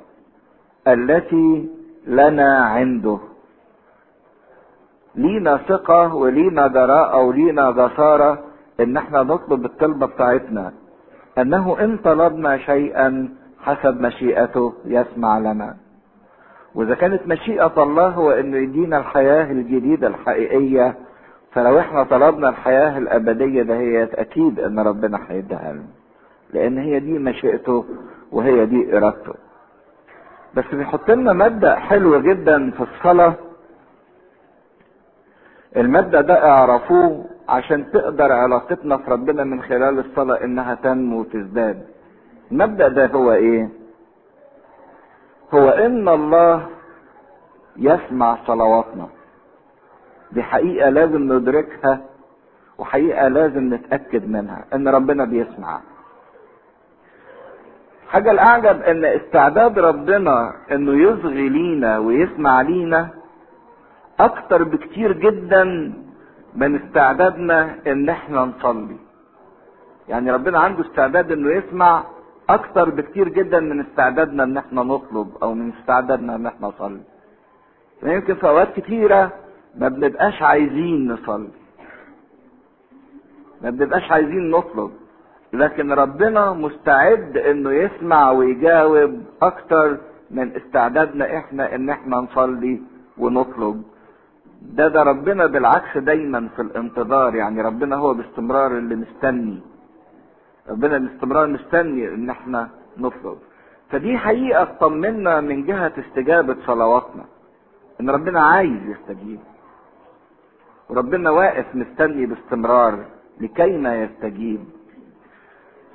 التي 0.88 1.68
لنا 2.06 2.58
عنده. 2.64 3.18
لينا 5.14 5.56
ثقة 5.56 6.14
ولينا 6.14 6.66
جراءة 6.66 7.22
ولينا 7.22 7.70
جسارة 7.70 8.38
إن 8.80 8.96
إحنا 8.96 9.22
نطلب 9.22 9.64
الطلبة 9.64 10.06
بتاعتنا. 10.06 10.72
أنه 11.38 11.80
إن 11.80 11.96
طلبنا 11.96 12.58
شيئا 12.58 13.28
حسب 13.66 14.00
مشيئته 14.00 14.72
يسمع 14.84 15.38
لنا. 15.38 15.76
وإذا 16.74 16.94
كانت 16.94 17.26
مشيئة 17.26 17.72
الله 17.82 18.08
هو 18.08 18.30
انه 18.30 18.56
يدينا 18.56 18.98
الحياة 18.98 19.52
الجديدة 19.52 20.06
الحقيقية 20.08 20.94
فلو 21.52 21.78
إحنا 21.80 22.02
طلبنا 22.04 22.48
الحياة 22.48 22.98
الأبدية 22.98 23.62
دهيت 23.62 24.14
أكيد 24.14 24.60
أن 24.60 24.78
ربنا 24.78 25.18
هيديها 25.28 25.72
لنا 25.72 25.86
لأن 26.52 26.78
هي 26.78 27.00
دي 27.00 27.18
مشيئته 27.18 27.84
وهي 28.32 28.66
دي 28.66 28.96
إرادته. 28.96 29.34
بس 30.54 30.64
بيحط 30.72 31.10
لنا 31.10 31.32
مبدأ 31.32 31.74
حلو 31.76 32.20
جدا 32.22 32.70
في 32.70 32.80
الصلاة. 32.82 33.34
المبدأ 35.76 36.20
ده 36.20 36.48
اعرفوه 36.50 37.24
عشان 37.48 37.90
تقدر 37.92 38.32
علاقتنا 38.32 38.96
في 38.96 39.10
ربنا 39.10 39.44
من 39.44 39.62
خلال 39.62 39.98
الصلاة 39.98 40.44
إنها 40.44 40.74
تنمو 40.74 41.20
وتزداد. 41.20 41.95
المبدأ 42.52 42.88
ده 42.88 43.06
هو 43.06 43.32
إيه؟ 43.32 43.68
هو 45.54 45.68
إن 45.68 46.08
الله 46.08 46.66
يسمع 47.76 48.38
صلواتنا. 48.46 49.06
دي 50.32 50.42
حقيقة 50.42 50.88
لازم 50.90 51.32
ندركها 51.32 52.00
وحقيقة 52.78 53.28
لازم 53.28 53.74
نتأكد 53.74 54.28
منها 54.28 54.64
إن 54.74 54.88
ربنا 54.88 55.24
بيسمع. 55.24 55.80
حاجة 58.08 58.30
الأعجب 58.30 58.82
إن 58.82 59.04
استعداد 59.04 59.78
ربنا 59.78 60.52
إنه 60.72 60.92
يصغي 61.10 61.48
لينا 61.48 61.98
ويسمع 61.98 62.60
لينا 62.60 63.08
أكتر 64.20 64.62
بكتير 64.62 65.12
جدا 65.12 65.64
من 66.54 66.76
استعدادنا 66.76 67.74
إن 67.86 68.08
إحنا 68.08 68.40
نصلي. 68.44 68.96
يعني 70.08 70.30
ربنا 70.30 70.60
عنده 70.60 70.80
استعداد 70.80 71.32
إنه 71.32 71.50
يسمع 71.50 72.04
أكتر 72.50 72.90
بكتير 72.90 73.28
جدا 73.28 73.60
من 73.60 73.80
استعدادنا 73.80 74.42
إن 74.44 74.56
إحنا 74.56 74.82
نطلب 74.82 75.28
أو 75.42 75.54
من 75.54 75.72
استعدادنا 75.80 76.36
إن 76.36 76.46
إحنا 76.46 76.68
نصلي. 76.68 77.00
يمكن 78.02 78.34
في 78.34 78.48
أوقات 78.48 78.80
كتيرة 78.80 79.32
ما 79.76 79.88
بنبقاش 79.88 80.42
عايزين 80.42 81.12
نصلي. 81.12 81.48
ما 83.62 83.70
بنبقاش 83.70 84.10
عايزين 84.10 84.50
نطلب. 84.50 84.90
لكن 85.52 85.92
ربنا 85.92 86.52
مستعد 86.52 87.36
إنه 87.36 87.72
يسمع 87.72 88.30
ويجاوب 88.30 89.22
أكتر 89.42 89.98
من 90.30 90.56
استعدادنا 90.56 91.36
إحنا 91.38 91.74
إن 91.74 91.90
إحنا 91.90 92.16
نصلي 92.16 92.82
ونطلب 93.18 93.82
ده 94.62 94.88
ده 94.88 95.02
ربنا 95.02 95.46
بالعكس 95.46 95.98
دايما 95.98 96.48
في 96.56 96.62
الانتظار 96.62 97.34
يعني 97.34 97.62
ربنا 97.62 97.96
هو 97.96 98.14
باستمرار 98.14 98.78
اللي 98.78 98.96
مستني 98.96 99.60
ربنا 100.70 100.98
باستمرار 100.98 101.46
مستني 101.46 102.08
إن 102.08 102.30
إحنا 102.30 102.68
نطلب 102.98 103.38
فدي 103.90 104.18
حقيقة 104.18 104.64
تطمنا 104.64 105.40
من 105.40 105.66
جهة 105.66 105.92
استجابة 105.98 106.56
صلواتنا. 106.66 107.24
إن 108.00 108.10
ربنا 108.10 108.40
عايز 108.44 108.80
يستجيب. 108.86 109.40
وربنا 110.88 111.30
واقف 111.30 111.66
مستني 111.74 112.26
باستمرار 112.26 113.04
لكي 113.40 113.76
ما 113.76 114.02
يستجيب. 114.02 114.64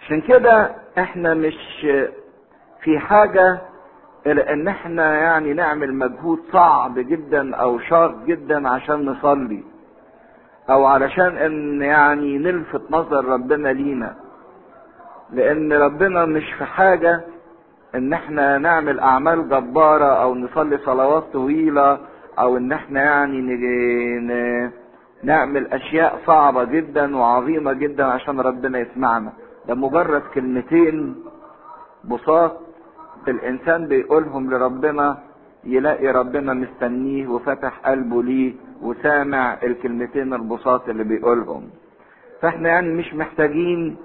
عشان 0.01 0.21
كده 0.21 0.75
إحنا 0.97 1.33
مش 1.33 1.87
في 2.83 2.99
حاجة 2.99 3.61
إلى 4.25 4.53
إن 4.53 4.67
إحنا 4.67 5.15
يعني 5.15 5.53
نعمل 5.53 5.93
مجهود 5.95 6.39
صعب 6.53 6.99
جدا 6.99 7.55
أو 7.55 7.79
شاق 7.79 8.25
جدا 8.25 8.69
عشان 8.69 9.05
نصلي. 9.05 9.63
أو 10.69 10.85
علشان 10.85 11.37
إن 11.37 11.81
يعني 11.81 12.37
نلفت 12.37 12.91
نظر 12.91 13.25
ربنا 13.25 13.69
لينا. 13.69 14.15
لأن 15.31 15.73
ربنا 15.73 16.25
مش 16.25 16.53
في 16.57 16.65
حاجة 16.65 17.21
إن 17.95 18.13
إحنا 18.13 18.57
نعمل 18.57 18.99
أعمال 18.99 19.49
جبارة 19.49 20.05
أو 20.23 20.35
نصلي 20.35 20.77
صلوات 20.77 21.23
طويلة 21.33 21.99
أو 22.39 22.57
إن 22.57 22.71
إحنا 22.71 23.03
يعني 23.03 23.41
نعمل 25.23 25.67
أشياء 25.67 26.19
صعبة 26.25 26.63
جدا 26.63 27.17
وعظيمة 27.17 27.73
جدا 27.73 28.05
عشان 28.05 28.39
ربنا 28.39 28.79
يسمعنا. 28.79 29.33
ده 29.67 29.75
مجرد 29.75 30.21
كلمتين 30.33 31.15
بساط 32.03 32.57
الإنسان 33.27 33.87
بيقولهم 33.87 34.53
لربنا 34.53 35.17
يلاقي 35.63 36.07
ربنا 36.07 36.53
مستنيه 36.53 37.27
وفتح 37.27 37.79
قلبه 37.85 38.23
ليه 38.23 38.53
وسامع 38.81 39.57
الكلمتين 39.63 40.33
البساط 40.33 40.89
اللي 40.89 41.03
بيقولهم. 41.03 41.69
فإحنا 42.41 42.69
يعني 42.69 42.93
مش 42.93 43.13
محتاجين 43.13 43.97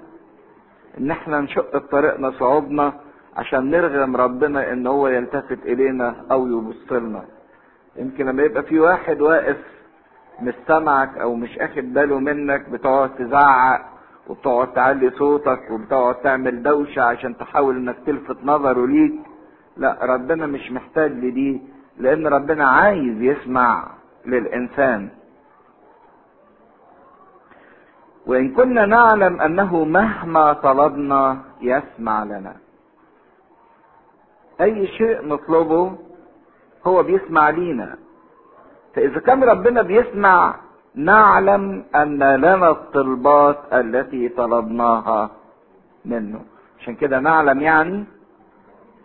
ان 0.97 1.11
إحنا 1.11 1.41
نشق 1.41 1.77
طريقنا 1.77 2.31
صعوبنا 2.31 2.93
عشان 3.37 3.69
نرغم 3.69 4.15
ربنا 4.15 4.73
إن 4.73 4.87
هو 4.87 5.07
يلتفت 5.07 5.65
إلينا 5.65 6.15
أو 6.31 6.47
يبص 6.47 6.91
لنا 6.91 7.23
يمكن 7.95 8.25
لما 8.25 8.43
يبقى 8.43 8.63
في 8.63 8.79
واحد 8.79 9.21
واقف 9.21 9.57
مش 10.41 10.53
سامعك 10.67 11.17
أو 11.17 11.35
مش 11.35 11.59
أخد 11.59 11.93
باله 11.93 12.19
منك 12.19 12.69
بتقعد 12.69 13.15
تزعق 13.15 13.81
وبتقعد 14.27 14.73
تعلي 14.73 15.09
صوتك 15.11 15.71
وبتقعد 15.71 16.15
تعمل 16.15 16.63
دوشة 16.63 17.01
عشان 17.01 17.37
تحاول 17.37 17.75
إنك 17.75 17.95
تلفت 18.05 18.37
نظره 18.43 18.87
ليك. 18.87 19.13
لا 19.77 19.97
ربنا 20.01 20.45
مش 20.45 20.71
محتاج 20.71 21.11
لدي 21.11 21.61
لأن 21.97 22.27
ربنا 22.27 22.65
عايز 22.69 23.21
يسمع 23.21 23.87
للإنسان. 24.25 25.09
وإن 28.27 28.53
كنا 28.53 28.85
نعلم 28.85 29.41
أنه 29.41 29.83
مهما 29.83 30.53
طلبنا 30.53 31.37
يسمع 31.61 32.23
لنا. 32.23 32.55
أي 34.61 34.87
شيء 34.87 35.27
نطلبه 35.27 35.95
هو 36.87 37.03
بيسمع 37.03 37.49
لينا. 37.49 37.95
فإذا 38.95 39.19
كان 39.19 39.43
ربنا 39.43 39.81
بيسمع 39.81 40.55
نعلم 40.95 41.85
أن 41.95 42.23
لنا 42.23 42.69
الطلبات 42.69 43.59
التي 43.73 44.29
طلبناها 44.29 45.29
منه. 46.05 46.39
عشان 46.79 46.95
كده 46.95 47.19
نعلم 47.19 47.61
يعني 47.61 48.05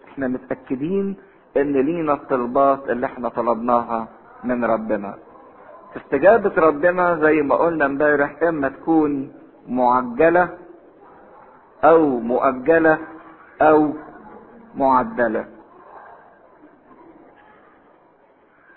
إحنا 0.09 0.29
متأكدين 0.29 1.17
إن 1.57 1.73
لينا 1.73 2.13
الطلبات 2.13 2.91
اللي 2.91 3.07
إحنا 3.07 3.29
طلبناها 3.29 4.09
من 4.45 4.65
ربنا. 4.65 5.15
استجابة 5.97 6.53
ربنا 6.57 7.19
زي 7.23 7.43
ما 7.43 7.55
قلنا 7.55 7.87
امبارح 7.87 8.43
اما 8.43 8.69
تكون 8.69 9.33
معجلة 9.69 10.49
أو 11.85 12.19
مؤجلة 12.21 12.99
أو 13.63 13.93
معدلة 14.75 15.45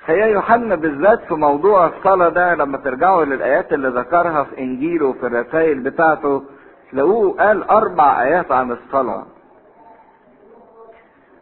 هي 0.06 0.32
يوحنا 0.32 0.76
بالذات 0.76 1.20
في 1.28 1.34
موضوع 1.34 1.88
الصلاة 1.88 2.30
ده 2.30 2.56
لما 2.56 2.78
ترجعوا 2.78 3.26
للآيات 3.26 3.74
اللي 3.74 3.88
ذكرها 3.90 4.44
في 4.44 4.58
إنجيله 4.58 5.14
في 5.14 5.26
الرسائل 5.28 5.80
بتاعته 5.80 6.44
تلاقوه 6.92 7.38
قال 7.40 7.64
أربع 7.64 8.22
آيات 8.24 8.52
عن 8.52 8.72
الصلاة. 8.72 9.26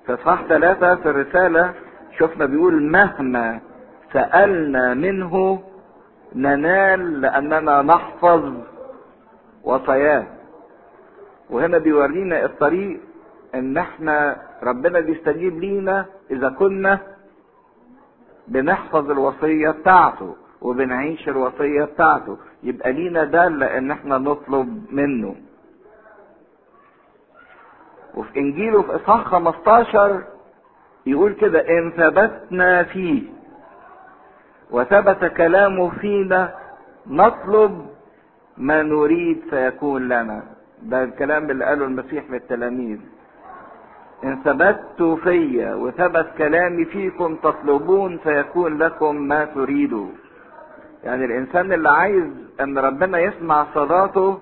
في 0.06 0.14
إصحاح 0.14 0.44
ثلاثة 0.44 0.96
في 0.96 1.10
الرسالة 1.10 1.74
شفنا 2.20 2.46
بيقول 2.46 2.84
مهما 2.92 3.60
سألنا 4.14 4.94
منه 4.94 5.64
ننال 6.36 7.22
لأننا 7.22 7.82
نحفظ 7.82 8.54
وصاياه. 9.64 10.26
وهنا 11.50 11.78
بيورينا 11.78 12.46
الطريق 12.46 13.00
إن 13.56 13.78
إحنا 13.78 14.38
ربنا 14.64 15.00
بيستجيب 15.00 15.60
لينا 15.60 16.06
إذا 16.32 16.50
كنا 16.50 17.00
بنحفظ 18.48 19.12
الوصية 19.12 19.70
بتاعته 19.70 20.36
وبنعيش 20.62 21.30
الوصية 21.30 21.84
بتاعته. 21.84 22.38
يبقى 22.64 22.92
لينا 22.94 23.24
دالة 23.24 23.78
إن 23.78 23.92
إحنا 23.92 24.18
نطلب 24.18 24.86
منه. 24.92 25.36
وفي 28.16 28.40
إنجيله 28.40 28.82
في 28.82 28.96
إصحاح 28.96 29.24
15 29.26 30.24
يقول 31.06 31.34
كده 31.34 31.60
إن 31.60 31.92
ثبتنا 31.92 32.84
فيه. 32.84 33.24
وثبت 34.74 35.26
كلامه 35.26 35.90
فينا 35.90 36.54
نطلب 37.08 37.86
ما 38.58 38.82
نريد 38.84 39.42
فيكون 39.50 40.02
لنا 40.06 40.44
ده 40.82 41.04
الكلام 41.04 41.50
اللي 41.52 41.66
قاله 41.66 41.86
المسيح 41.86 42.24
للتلاميذ 42.30 43.00
إن 44.24 44.42
ثبتوا 44.44 45.16
فيا 45.16 45.74
وثبت 45.74 46.28
كلامي 46.38 46.86
فيكم 46.86 47.36
تطلبون 47.36 48.18
فيكون 48.18 48.78
لكم 48.78 49.16
ما 49.16 49.46
تريدوا. 49.46 50.08
يعني 51.04 51.26
الإنسان 51.26 51.74
اللي 51.74 51.90
عايز 51.90 52.24
إن 52.62 52.78
ربنا 52.78 53.20
يسمع 53.20 53.66
صلاته 53.74 54.40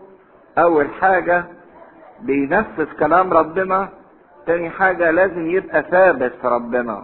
أول 0.58 0.88
حاجة 1.02 1.44
بينفذ 2.22 2.86
كلام 3.00 3.34
ربنا، 3.34 3.90
تاني 4.46 4.70
حاجة 4.70 5.12
لازم 5.12 5.50
يبقى 5.50 5.84
ثابت 5.84 6.34
في 6.42 6.48
ربنا. 6.48 7.04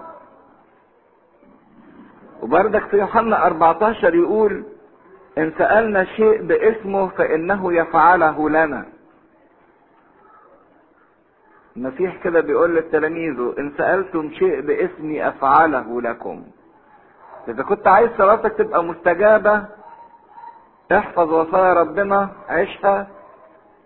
وبردك 2.42 2.88
في 2.88 2.98
يوحنا 2.98 3.46
14 3.48 4.16
يقول 4.16 4.64
إن 5.38 5.54
سألنا 5.58 6.04
شيء 6.06 6.42
باسمه 6.42 7.08
فإنه 7.08 7.74
يفعله 7.74 8.50
لنا. 8.50 8.86
المسيح 11.78 12.24
كده 12.24 12.42
بيقول 12.42 12.76
لتلاميذه 12.76 13.54
إن 13.60 13.72
سألتم 13.78 14.32
شيء 14.32 14.62
باسمي 14.62 15.28
أفعله 15.28 16.02
لكم 16.02 16.44
إذا 17.48 17.64
كنت 17.64 17.88
عايز 17.88 18.10
صلاتك 18.18 18.54
تبقى 18.58 18.84
مستجابة 18.84 19.66
احفظ 20.92 21.34
وصايا 21.34 21.74
ربنا 21.74 22.30
عيشها 22.50 23.08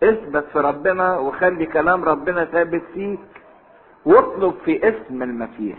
اثبت 0.04 0.45
في 0.54 0.60
ربنا 0.60 1.18
وخلي 1.18 1.66
كلام 1.66 2.04
ربنا 2.04 2.45
ثابت 2.45 2.82
فيك 2.93 3.20
واطلب 4.06 4.54
في 4.66 4.89
اسم 4.89 5.24
المسيح 5.24 5.78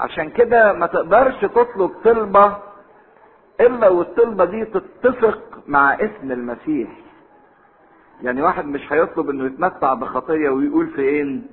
عشان 0.00 0.30
كده 0.30 0.72
ما 0.72 0.86
تقدرش 0.86 1.40
تطلب 1.40 1.90
طلبة 2.04 2.56
إلا 3.60 3.88
والطلبة 3.88 4.44
دي 4.44 4.64
تتفق 4.64 5.40
مع 5.66 5.94
اسم 5.94 6.32
المسيح. 6.32 6.88
يعني 8.22 8.42
واحد 8.42 8.64
مش 8.66 8.92
هيطلب 8.92 9.30
إنه 9.30 9.44
يتمتع 9.46 9.94
بخطية 9.94 10.48
ويقول 10.50 10.86
فين 10.86 11.46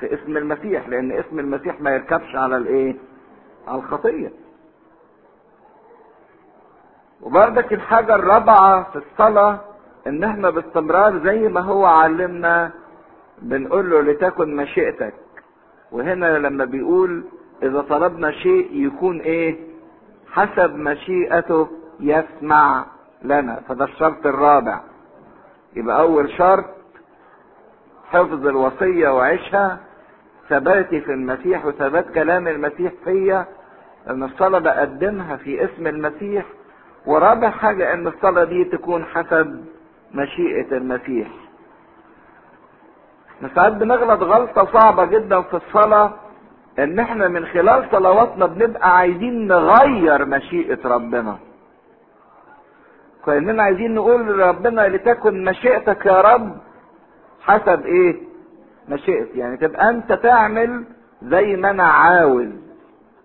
في 0.00 0.14
اسم 0.14 0.36
المسيح 0.36 0.88
لأن 0.88 1.12
اسم 1.12 1.38
المسيح 1.38 1.80
ما 1.80 1.90
يركبش 1.90 2.36
على 2.36 2.56
الإيه؟ 2.56 2.96
على 3.68 3.78
الخطية. 3.78 4.32
وبرضك 7.22 7.72
الحاجة 7.72 8.14
الرابعة 8.14 8.90
في 8.92 8.96
الصلاة 8.98 9.60
إن 10.06 10.24
إحنا 10.24 10.50
باستمرار 10.50 11.18
زي 11.24 11.48
ما 11.48 11.60
هو 11.60 11.84
علمنا 11.84 12.70
بنقول 13.42 13.90
له 13.90 14.00
لتكن 14.00 14.56
مشيئتك. 14.56 15.14
وهنا 15.92 16.38
لما 16.38 16.64
بيقول 16.64 17.24
إذا 17.62 17.80
طلبنا 17.80 18.30
شيء 18.30 18.68
يكون 18.86 19.20
إيه؟ 19.20 19.56
حسب 20.32 20.74
مشيئته 20.76 21.68
يسمع 22.00 22.84
لنا 23.22 23.60
فده 23.68 23.84
الشرط 23.84 24.26
الرابع. 24.26 24.80
يبقى 25.76 26.00
أول 26.00 26.30
شرط 26.30 26.64
حفظ 28.10 28.46
الوصية 28.46 29.08
وعيشها 29.08 29.78
ثباتي 30.48 31.00
في 31.00 31.12
المسيح 31.12 31.66
وثبات 31.66 32.10
كلام 32.10 32.48
المسيح 32.48 32.92
فيا 33.04 33.46
إن 34.10 34.22
الصلاة 34.22 34.58
بقدمها 34.58 35.36
في 35.36 35.64
اسم 35.64 35.86
المسيح. 35.86 36.44
ورابع 37.06 37.50
حاجة 37.50 37.94
إن 37.94 38.06
الصلاة 38.06 38.44
دي 38.44 38.64
تكون 38.64 39.04
حسب 39.04 39.64
مشيئة 40.14 40.76
المسيح. 40.76 41.28
ساعات 43.54 43.72
بنغلط 43.72 44.22
غلطة 44.22 44.80
صعبة 44.80 45.04
جدا 45.04 45.42
في 45.42 45.54
الصلاة 45.56 46.12
إن 46.78 46.98
إحنا 46.98 47.28
من 47.28 47.46
خلال 47.46 47.88
صلواتنا 47.92 48.46
بنبقى 48.46 48.96
عايزين 48.96 49.46
نغير 49.46 50.24
مشيئة 50.24 50.78
ربنا. 50.88 51.38
كأننا 53.26 53.62
عايزين 53.62 53.94
نقول 53.94 54.38
لربنا 54.38 54.88
لتكن 54.88 55.44
مشيئتك 55.44 56.06
يا 56.06 56.20
رب 56.20 56.56
حسب 57.42 57.86
إيه؟ 57.86 58.16
مشيئتي 58.88 59.38
يعني 59.38 59.56
تبقى 59.56 59.90
أنت 59.90 60.12
تعمل 60.12 60.84
زي 61.22 61.56
ما 61.56 61.70
أنا 61.70 61.82
عاوز 61.84 62.48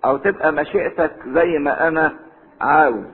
أو 0.06 0.18
تبقى 0.18 0.52
مشيئتك 0.52 1.12
زي 1.28 1.58
ما 1.60 1.88
أنا 1.88 2.14
عاوز. 2.62 3.06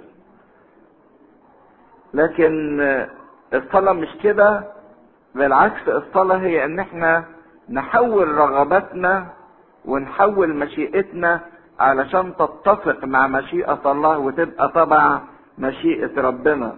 لكن 2.14 2.82
الصلاة 3.54 3.94
مش 3.94 4.10
كده 4.24 4.64
بالعكس 5.36 5.88
الصلاة 5.88 6.38
هي 6.38 6.66
إن 6.66 6.80
إحنا 6.80 7.24
نحول 7.70 8.28
رغباتنا 8.28 9.28
ونحول 9.86 10.56
مشيئتنا 10.56 11.42
علشان 11.80 12.34
تتفق 12.36 13.06
مع 13.06 13.28
مشيئة 13.28 13.92
الله 13.92 14.18
وتبقى 14.18 14.72
تبع 14.76 15.22
مشيئة 15.58 16.22
ربنا. 16.22 16.78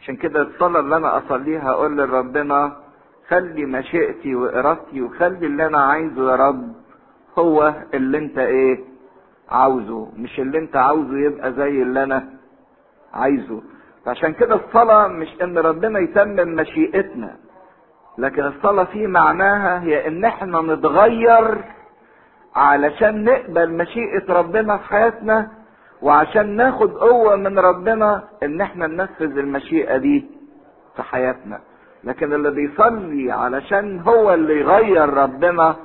عشان 0.00 0.16
كده 0.16 0.42
الصلاة 0.42 0.80
اللي 0.80 0.96
أنا 0.96 1.18
أصليها 1.18 1.70
أقول 1.70 1.98
لربنا 1.98 2.76
خلي 3.28 3.64
مشيئتي 3.66 4.34
وإرادتي 4.34 5.02
وخلي 5.02 5.46
اللي 5.46 5.66
أنا 5.66 5.78
عايزه 5.84 6.30
يا 6.30 6.36
رب 6.36 6.72
هو 7.38 7.74
اللي 7.94 8.18
أنت 8.18 8.38
إيه 8.38 8.84
عاوزه 9.48 10.08
مش 10.16 10.40
اللي 10.40 10.58
أنت 10.58 10.76
عاوزه 10.76 11.18
يبقى 11.18 11.52
زي 11.52 11.82
اللي 11.82 12.02
أنا 12.02 12.28
عايزه. 13.12 13.62
فعشان 14.04 14.32
كده 14.32 14.54
الصلاة 14.54 15.08
مش 15.08 15.28
إن 15.42 15.58
ربنا 15.58 15.98
يتمم 15.98 16.54
مشيئتنا. 16.54 17.36
لكن 18.18 18.42
الصلاة 18.46 18.84
في 18.84 19.06
معناها 19.06 19.82
هي 19.82 20.08
إن 20.08 20.24
إحنا 20.24 20.60
نتغير 20.60 21.64
علشان 22.56 23.24
نقبل 23.24 23.70
مشيئة 23.72 24.32
ربنا 24.32 24.76
في 24.76 24.84
حياتنا 24.84 25.48
وعشان 26.02 26.56
ناخد 26.56 26.90
قوة 26.92 27.36
من 27.36 27.58
ربنا 27.58 28.24
إن 28.42 28.60
إحنا 28.60 28.86
ننفذ 28.86 29.38
المشيئة 29.38 29.96
دي 29.96 30.26
في 30.96 31.02
حياتنا. 31.02 31.60
لكن 32.04 32.32
اللي 32.32 32.50
بيصلي 32.50 33.32
علشان 33.32 34.00
هو 34.00 34.34
اللي 34.34 34.60
يغير 34.60 35.08
ربنا 35.14 35.76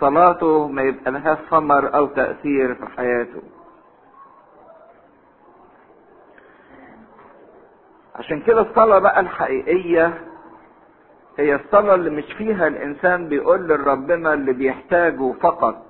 صلاته 0.00 0.68
ما 0.68 0.82
يبقى 0.82 1.10
لها 1.10 1.34
ثمر 1.50 1.94
أو 1.94 2.06
تأثير 2.06 2.74
في 2.74 2.86
حياته. 2.96 3.42
عشان 8.16 8.40
كده 8.40 8.60
الصلاة 8.60 8.98
بقى 8.98 9.20
الحقيقية 9.20 10.14
هي 11.38 11.54
الصلاة 11.54 11.94
اللي 11.94 12.10
مش 12.10 12.32
فيها 12.38 12.66
الإنسان 12.68 13.28
بيقول 13.28 13.68
لربنا 13.68 14.34
اللي 14.34 14.52
بيحتاجه 14.52 15.32
فقط. 15.32 15.86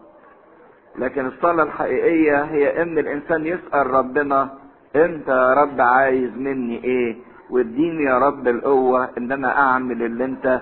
لكن 0.98 1.26
الصلاة 1.26 1.62
الحقيقية 1.64 2.42
هي 2.44 2.82
إن 2.82 2.98
الإنسان 2.98 3.46
يسأل 3.46 3.86
ربنا 3.90 4.48
أنت 4.96 5.28
يا 5.28 5.54
رب 5.54 5.80
عايز 5.80 6.30
مني 6.36 6.84
إيه؟ 6.84 7.16
واديني 7.50 8.04
يا 8.04 8.18
رب 8.18 8.48
القوة 8.48 9.08
إن 9.18 9.32
أنا 9.32 9.58
أعمل 9.58 10.02
اللي 10.02 10.24
أنت 10.24 10.60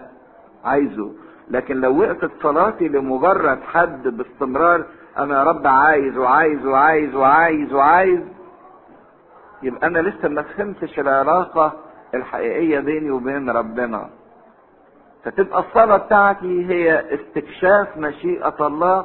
عايزه. 0.64 1.12
لكن 1.50 1.76
لو 1.76 2.00
وقفت 2.00 2.30
صلاتي 2.42 2.88
لمجرد 2.88 3.58
حد 3.62 4.08
باستمرار 4.08 4.84
أنا 5.18 5.38
يا 5.38 5.44
رب 5.44 5.66
عايز 5.66 6.16
وعايز 6.18 6.66
وعايز 6.66 7.14
وعايز 7.14 7.72
وعايز 7.72 8.20
يبقى 9.62 9.86
أنا 9.86 9.98
لسه 9.98 10.28
ما 10.28 10.42
فهمتش 10.42 10.98
العلاقة 11.00 11.72
الحقيقية 12.14 12.80
بيني 12.80 13.10
وبين 13.10 13.50
ربنا. 13.50 14.08
فتبقى 15.24 15.60
الصلاة 15.60 15.96
بتاعتي 15.96 16.66
هي 16.68 17.14
استكشاف 17.14 17.96
مشيئة 17.96 18.66
الله 18.66 19.04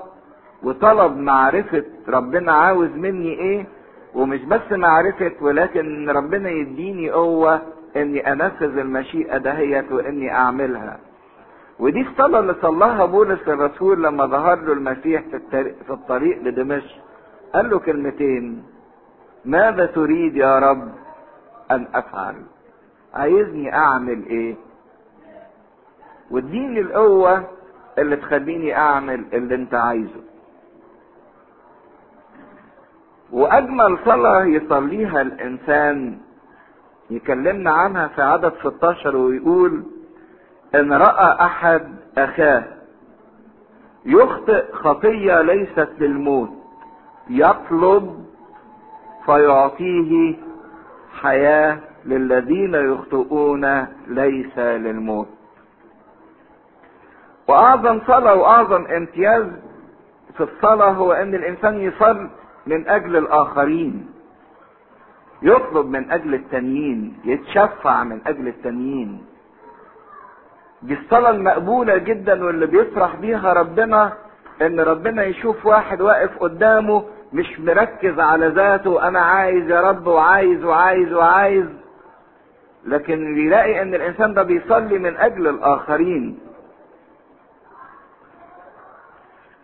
وطلب 0.64 1.18
معرفة 1.18 1.84
ربنا 2.10 2.52
عاوز 2.54 2.90
مني 2.90 3.40
إيه 3.40 3.66
ومش 4.14 4.42
بس 4.44 4.72
معرفة 4.72 5.32
ولكن 5.42 6.10
ربنا 6.10 6.50
يديني 6.50 7.10
قوة 7.12 7.62
إني 7.96 8.32
أنفذ 8.32 8.78
المشيئة 8.78 9.38
دهيت 9.38 9.92
وإني 9.92 10.34
أعملها. 10.34 11.00
ودي 11.80 12.02
الصلاة 12.02 12.40
اللي 12.40 12.56
صلاها 12.62 13.06
بولس 13.06 13.48
الرسول 13.48 14.04
لما 14.04 14.26
ظهر 14.26 14.60
له 14.62 14.74
المسيح 14.74 15.22
في 15.22 15.36
الطريق, 15.36 15.76
في 15.88 15.90
الطريق 15.94 16.42
لدمشق. 16.44 16.96
قال 17.54 17.70
له 17.70 17.80
كلمتين 17.80 18.64
ماذا 19.46 19.86
تريد 19.86 20.36
يا 20.36 20.60
رب 20.60 20.92
أن 21.72 21.88
أفعل؟ 21.94 22.36
عايزني 23.14 23.76
أعمل 23.76 24.26
إيه؟ 24.26 24.56
واديني 26.32 26.80
القوة 26.80 27.44
اللي 27.98 28.16
تخليني 28.16 28.78
أعمل 28.78 29.26
اللي 29.34 29.56
أنت 29.56 29.74
عايزه. 29.74 30.22
وأجمل 33.32 33.98
صلاة 34.06 34.44
يصليها 34.44 35.22
الإنسان 35.22 36.18
يكلمنا 37.10 37.72
عنها 37.72 38.08
في 38.08 38.22
عدد 38.22 38.54
16 38.60 39.18
ويقول 39.18 39.84
إن 40.76 40.94
رأى 40.94 41.46
أحد 41.46 41.96
أخاه 42.18 42.64
يخطئ 44.06 44.72
خطية 44.74 45.42
ليست 45.42 45.90
للموت 46.00 46.50
يطلب 47.30 48.25
فيعطيه 49.26 50.36
حياة 51.22 51.78
للذين 52.06 52.74
يخطئون 52.76 53.88
ليس 54.08 54.58
للموت. 54.58 55.28
وأعظم 57.48 58.00
صلاة 58.08 58.36
وأعظم 58.36 58.86
امتياز 58.86 59.46
في 60.38 60.44
الصلاة 60.44 60.90
هو 60.92 61.12
أن 61.14 61.36
الإنسان 61.36 61.80
يصل 61.80 62.30
من 62.68 62.88
أجل 62.90 63.16
الآخرين 63.16 64.10
يطلب 65.42 65.86
من 65.90 66.12
أجل 66.12 66.34
التانيين 66.34 67.18
يتشفع 67.26 68.04
من 68.04 68.22
أجل 68.28 68.48
التانيين 68.48 69.26
دي 70.82 70.94
الصلاة 70.94 71.30
المقبولة 71.30 71.98
جدا 71.98 72.46
واللي 72.46 72.66
بيفرح 72.66 73.16
بيها 73.16 73.54
ربنا 73.54 74.14
إن 74.62 74.80
ربنا 74.80 75.24
يشوف 75.24 75.66
واحد 75.66 76.02
واقف 76.02 76.38
قدامه 76.38 77.04
مش 77.36 77.60
مركز 77.60 78.20
على 78.20 78.48
ذاته 78.48 79.08
أنا 79.08 79.20
عايز 79.20 79.70
يا 79.70 79.82
رب 79.82 80.08
وعايز 80.08 80.64
وعايز 80.64 81.14
وعايز. 81.14 81.66
لكن 82.86 83.38
يلاقي 83.38 83.82
إن 83.82 83.96
الإنسان 83.96 84.34
ده 84.34 84.44
بيصلي 84.44 85.00
من 85.00 85.18
أجل 85.18 85.48
الآخرين. 85.48 86.40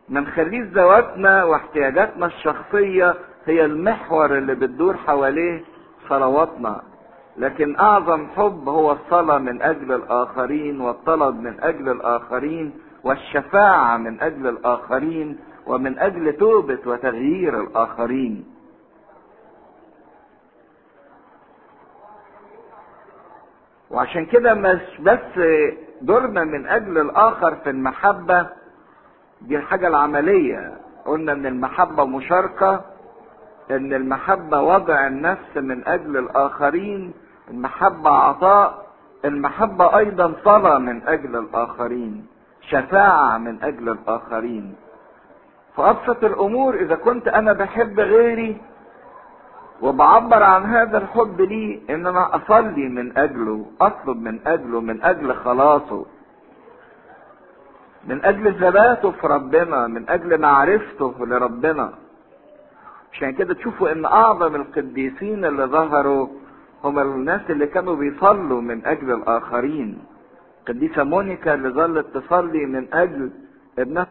ما 0.10 0.20
نخليش 0.20 0.68
ذواتنا 0.68 1.44
واحتياجاتنا 1.44 2.26
الشخصية 2.26 3.16
هي 3.46 3.66
المحور 3.66 4.38
اللي 4.38 4.56
بتدور 4.56 4.98
حواليه 4.98 5.64
صلواتنا. 6.10 6.82
لكن 7.38 7.80
أعظم 7.80 8.28
حب 8.36 8.70
هو 8.70 8.92
الصلاة 8.92 9.38
من 9.38 9.62
أجل 9.62 9.92
الآخرين 9.92 10.82
والطلب 10.82 11.36
من 11.42 11.64
أجل 11.64 11.90
الآخرين 11.90 12.74
والشفاعة 13.04 13.98
من 13.98 14.22
أجل 14.22 14.48
الآخرين. 14.48 15.40
ومن 15.68 16.00
أجل 16.00 16.34
توبة 16.38 16.80
وتغيير 16.86 17.62
الآخرين. 17.62 18.46
وعشان 23.92 24.26
كده 24.26 24.54
مش 24.54 24.82
بس 25.00 25.40
دورنا 26.02 26.44
من 26.44 26.68
أجل 26.68 26.98
الآخر 26.98 27.56
في 27.56 27.70
المحبة 27.70 28.48
دي 29.42 29.58
الحاجة 29.58 29.88
العملية. 29.88 30.78
قلنا 31.06 31.32
إن 31.32 31.46
المحبة 31.46 32.06
مشاركة 32.06 32.82
إن 33.72 33.94
المحبة 33.94 34.62
وضع 34.62 35.08
النفس 35.08 35.58
من 35.58 35.88
أجل 35.88 36.18
الآخرين 36.18 37.14
المحبة 37.52 38.10
عطاء 38.10 38.86
المحبة 39.26 39.98
أيضا 39.98 40.34
صلاة 40.44 40.78
من 40.78 41.08
أجل 41.08 41.36
الآخرين 41.36 42.26
شفاعة 42.62 43.38
من 43.38 43.64
أجل 43.64 43.90
الآخرين. 43.90 44.76
فابسط 45.78 46.24
الأمور 46.24 46.76
إذا 46.76 46.96
كنت 46.96 47.28
أنا 47.28 47.54
بحب 47.54 48.00
غيري 48.00 48.58
وبعبر 49.82 50.44
عن 50.44 50.66
هذا 50.66 50.98
الحب 50.98 51.42
ليه 51.42 51.80
ان 51.90 52.08
أنا 52.08 52.36
أصلي 52.36 52.90
من 52.90 53.18
أجله 53.18 53.66
أطلب 53.82 54.18
من 54.22 54.40
أجله 54.48 54.82
من 54.82 55.04
أجل 55.04 55.36
خلاصه. 55.36 56.06
من 58.08 58.26
أجل 58.26 58.54
ثباته 58.60 59.12
في 59.12 59.28
ربنا 59.28 59.88
من 59.88 60.10
أجل 60.10 60.42
معرفته 60.42 61.16
لربنا. 61.20 61.94
عشان 63.14 63.34
كده 63.34 63.54
تشوفوا 63.54 63.92
إن 63.92 64.06
أعظم 64.06 64.56
القديسين 64.56 65.46
اللي 65.46 65.66
ظهروا 65.66 66.28
هم 66.84 67.00
الناس 67.00 67.42
اللي 67.50 67.68
كانوا 67.68 67.96
بيصلوا 67.96 68.62
من 68.62 68.86
أجل 68.86 69.12
الآخرين. 69.14 70.00
القديسة 70.60 71.04
مونيكا 71.04 71.54
اللي 71.54 71.70
ظلت 71.70 72.18
تصلي 72.18 72.66
من 72.66 72.94
أجل 72.94 73.32
ابنها. 73.80 74.08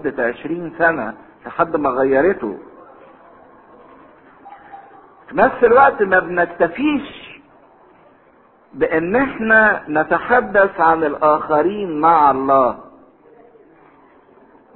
مدة 0.00 0.24
عشرين 0.24 0.72
سنة 0.78 1.14
لحد 1.46 1.76
ما 1.76 1.90
غيرته. 1.90 2.58
في 5.28 5.36
نفس 5.36 5.64
الوقت 5.64 6.02
ما 6.02 6.18
بنكتفيش 6.18 7.40
بإن 8.74 9.16
إحنا 9.16 9.82
نتحدث 9.88 10.80
عن 10.80 11.04
الآخرين 11.04 12.00
مع 12.00 12.30
الله. 12.30 12.78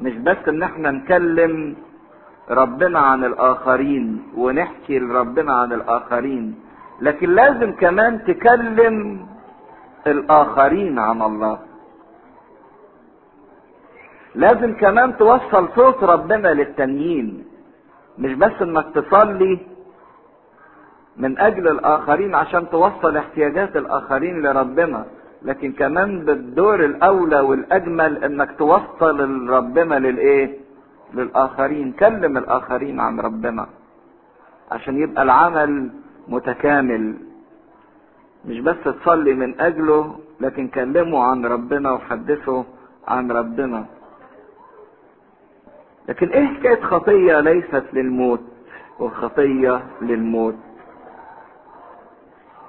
مش 0.01 0.13
بس 0.13 0.37
إن 0.49 0.63
إحنا 0.63 0.91
نكلم 0.91 1.77
ربنا 2.51 2.99
عن 2.99 3.25
الآخرين 3.25 4.23
ونحكي 4.37 4.99
لربنا 4.99 5.53
عن 5.55 5.73
الآخرين 5.73 6.55
لكن 7.01 7.31
لازم 7.31 7.73
كمان 7.73 8.25
تكلم 8.25 9.27
الآخرين 10.07 10.99
عن 10.99 11.23
الله. 11.23 11.59
لازم 14.35 14.75
كمان 14.75 15.17
توصل 15.17 15.69
صوت 15.77 16.05
ربنا 16.05 16.49
للتانيين. 16.49 17.45
مش 18.19 18.33
بس 18.35 18.63
إنك 18.63 18.87
تصلي 18.95 19.59
من 21.17 21.39
أجل 21.39 21.69
الآخرين 21.69 22.35
عشان 22.35 22.71
توصل 22.71 23.17
احتياجات 23.17 23.77
الآخرين 23.77 24.43
لربنا 24.43 25.05
لكن 25.43 25.73
كمان 25.73 26.25
بالدور 26.25 26.85
الأولى 26.85 27.41
والأجمل 27.41 28.25
إنك 28.25 28.51
توصل 28.59 29.49
ربنا 29.49 29.95
للإيه؟ 29.95 30.59
للآخرين. 31.15 31.93
كلم 31.93 32.37
الآخرين 32.39 33.01
عن 33.01 33.21
ربنا 33.21 33.67
عشان 34.73 34.99
يبقى 35.03 35.23
العمل 35.23 35.91
متكامل. 36.29 37.15
مش 38.49 38.61
بس 38.61 38.77
تصلي 38.85 39.35
من 39.35 39.61
أجله 39.61 40.17
لكن 40.41 40.69
كلمه 40.69 41.23
عن 41.25 41.47
ربنا 41.47 41.93
وحدثه 41.93 42.65
عن 43.09 43.31
ربنا. 43.33 43.85
لكن 46.09 46.29
إيه 46.29 46.47
حكاية 46.47 46.81
خطية 46.83 47.41
ليست 47.41 47.85
للموت 47.93 48.41
وخطية 49.01 49.83
للموت؟ 50.03 50.55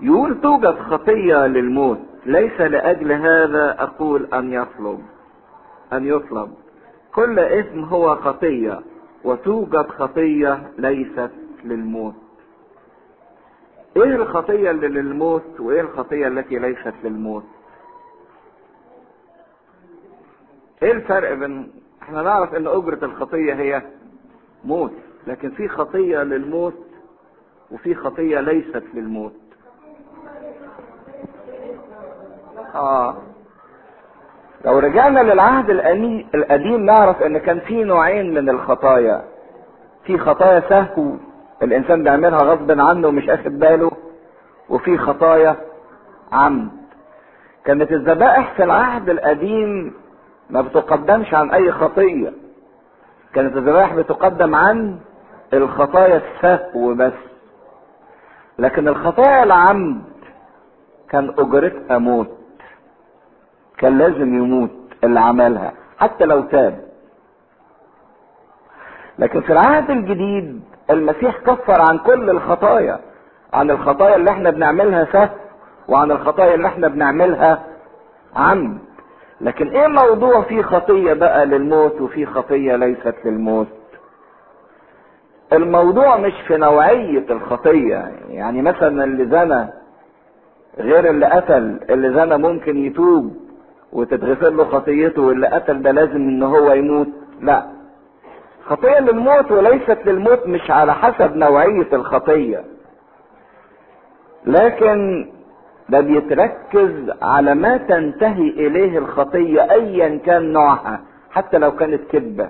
يقول 0.01 0.41
توجد 0.41 0.79
خطية 0.79 1.47
للموت 1.47 1.99
ليس 2.25 2.61
لأجل 2.61 3.11
هذا 3.11 3.75
أقول 3.83 4.25
أن 4.33 4.53
يطلب 4.53 5.01
أن 5.93 6.05
يطلب. 6.07 6.53
كل 7.15 7.39
اسم 7.39 7.83
هو 7.83 8.15
خطية 8.15 8.79
وتوجد 9.23 9.87
خطية 9.89 10.71
ليست 10.77 11.31
للموت. 11.63 12.13
إيه 13.97 14.03
الخطية 14.15 14.71
اللي 14.71 14.87
للموت 14.87 15.59
وإيه 15.59 15.81
الخطية 15.81 16.27
التي 16.27 16.59
ليست 16.59 16.93
للموت؟ 17.03 17.43
إيه 20.83 20.91
الفرق 20.91 21.33
بين 21.33 21.71
إحنا 22.05 22.21
نعرف 22.21 22.55
ان 22.55 22.67
اجرة 22.67 23.05
الخطية 23.05 23.53
هي 23.53 23.81
موت 24.63 24.91
لكن 25.27 25.49
في 25.49 25.67
خطية 25.67 26.23
للموت 26.23 26.73
وفي 27.71 27.95
خطية 27.95 28.39
ليست 28.39 28.83
للموت. 28.93 29.33
آه. 32.75 33.15
لو 34.65 34.79
رجعنا 34.79 35.19
للعهد 35.19 35.69
القديم 36.35 36.85
نعرف 36.85 37.21
إن 37.21 37.37
كان 37.37 37.59
في 37.59 37.83
نوعين 37.83 38.33
من 38.33 38.49
الخطايا. 38.49 39.23
في 40.03 40.17
خطايا 40.17 40.63
سهو 40.69 41.11
الإنسان 41.63 42.03
بيعملها 42.03 42.39
غصب 42.39 42.79
عنه 42.79 43.07
ومش 43.07 43.29
أخد 43.29 43.59
باله 43.59 43.91
وفي 44.69 44.97
خطايا 44.97 45.55
عمد. 46.31 46.71
كانت 47.65 47.91
الذبائح 47.91 48.53
في 48.53 48.63
العهد 48.63 49.09
القديم 49.09 49.93
ما 50.49 50.61
بتقدمش 50.61 51.33
عن 51.33 51.51
أي 51.51 51.71
خطية. 51.71 52.33
كانت 53.33 53.57
الذبائح 53.57 53.93
بتقدم 53.95 54.55
عن 54.55 54.97
الخطايا 55.53 56.17
السهو 56.21 56.93
بس. 56.93 57.13
لكن 58.59 58.87
الخطايا 58.87 59.43
العمد 59.43 60.03
كان 61.09 61.33
اجرتها 61.37 61.97
موت 61.97 62.37
كان 63.77 63.97
لازم 63.97 64.33
يموت 64.35 64.71
اللي 65.03 65.19
عملها 65.19 65.71
حتى 65.97 66.25
لو 66.25 66.41
تاب. 66.41 66.85
لكن 69.19 69.41
في 69.41 69.53
العهد 69.53 69.89
الجديد 69.89 70.61
المسيح 70.89 71.37
كفر 71.37 71.81
عن 71.81 71.97
كل 71.97 72.29
الخطايا 72.29 72.99
عن 73.53 73.71
الخطايا 73.71 74.15
اللي 74.15 74.31
إحنا 74.31 74.49
بنعملها 74.49 75.05
سهو 75.11 75.29
وعن 75.87 76.11
الخطايا 76.11 76.55
اللي 76.55 76.67
إحنا 76.67 76.87
بنعملها 76.87 77.63
عمد. 78.35 78.77
لكن 79.41 79.67
إيه 79.67 79.87
موضوع 79.87 80.41
فيه 80.41 80.61
خطية 80.61 81.13
بقى 81.13 81.45
للموت 81.45 82.01
وفيه 82.01 82.25
خطية 82.25 82.75
ليست 82.75 83.15
للموت؟ 83.25 83.67
الموضوع 85.53 86.17
مش 86.17 86.33
في 86.47 86.57
نوعية 86.57 87.25
الخطية. 87.29 88.11
يعني 88.29 88.61
مثلا 88.61 89.03
اللي 89.03 89.25
زنى 89.25 89.67
غير 90.79 91.09
اللي 91.09 91.25
قتل 91.25 91.79
اللي 91.89 92.13
زنى 92.13 92.37
ممكن 92.37 92.77
يتوب 92.77 93.35
وتتغفر 93.93 94.49
له 94.49 94.65
خطيته 94.65 95.21
واللي 95.21 95.47
قتل 95.47 95.81
ده 95.81 95.91
لازم 95.91 96.15
إن 96.15 96.43
هو 96.43 96.73
يموت. 96.73 97.07
لا. 97.41 97.65
خطية 98.65 98.99
للموت 98.99 99.51
وليست 99.51 99.97
للموت 100.05 100.47
مش 100.47 100.71
على 100.71 100.93
حسب 100.93 101.35
نوعية 101.35 101.87
الخطية. 101.93 102.63
لكن 104.45 105.27
ده 105.89 105.99
بيتركز 106.01 106.91
على 107.21 107.55
ما 107.55 107.77
تنتهي 107.77 108.49
إليه 108.49 108.97
الخطية 108.97 109.61
ايا 109.71 110.17
كان 110.25 110.53
نوعها 110.53 111.01
حتى 111.31 111.57
لو 111.57 111.71
كانت 111.75 112.01
كذبة 112.11 112.49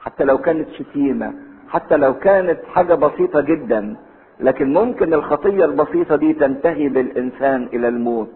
حتى 0.00 0.24
لو 0.24 0.38
كانت 0.38 0.68
شتيمة 0.70 1.32
حتى 1.68 1.96
لو 1.96 2.14
كانت 2.14 2.58
حاجة 2.74 2.94
بسيطة 2.94 3.40
جدا 3.40 3.96
لكن 4.40 4.72
ممكن 4.74 5.14
الخطية 5.14 5.64
البسيطة 5.64 6.16
دي 6.16 6.32
تنتهي 6.32 6.88
بالإنسان 6.88 7.68
إلى 7.72 7.88
الموت. 7.88 8.28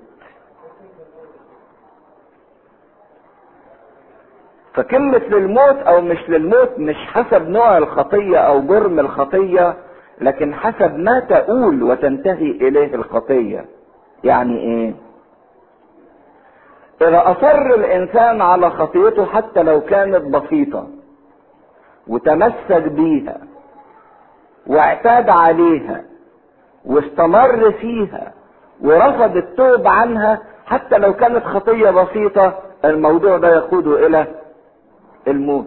فكلمة 4.75 5.19
للموت 5.19 5.77
أو 5.77 6.01
مش 6.01 6.31
للموت 6.31 6.71
مش 6.79 6.97
حسب 6.97 7.49
نوع 7.49 7.79
الخطية 7.79 8.39
أو 8.39 8.61
جرم 8.63 9.01
الخطية 9.01 9.77
لكن 10.21 10.55
حسب 10.55 10.97
ما 10.99 11.21
تقول 11.21 11.83
وتنتهي 11.83 12.51
إليه 12.51 12.95
الخطية. 12.95 13.65
يعني 14.25 14.59
إيه؟ 14.61 14.95
إذا 17.03 17.23
أصر 17.33 17.75
الإنسان 17.75 18.41
على 18.41 18.71
خطيته 18.71 19.25
حتى 19.27 19.63
لو 19.63 19.81
كانت 19.81 20.25
بسيطة 20.37 20.89
وتمسك 22.09 22.83
بيها 22.83 23.37
واعتاد 24.67 25.29
عليها 25.29 26.05
واستمر 26.85 27.73
فيها 27.73 28.33
ورفض 28.81 29.37
التوب 29.37 29.87
عنها 29.87 30.39
حتى 30.67 30.99
لو 30.99 31.13
كانت 31.13 31.45
خطية 31.45 31.91
بسيطة 31.91 32.59
الموضوع 32.85 33.39
ده 33.39 33.49
يقوده 33.57 34.07
إلى 34.07 34.27
الموت. 35.29 35.67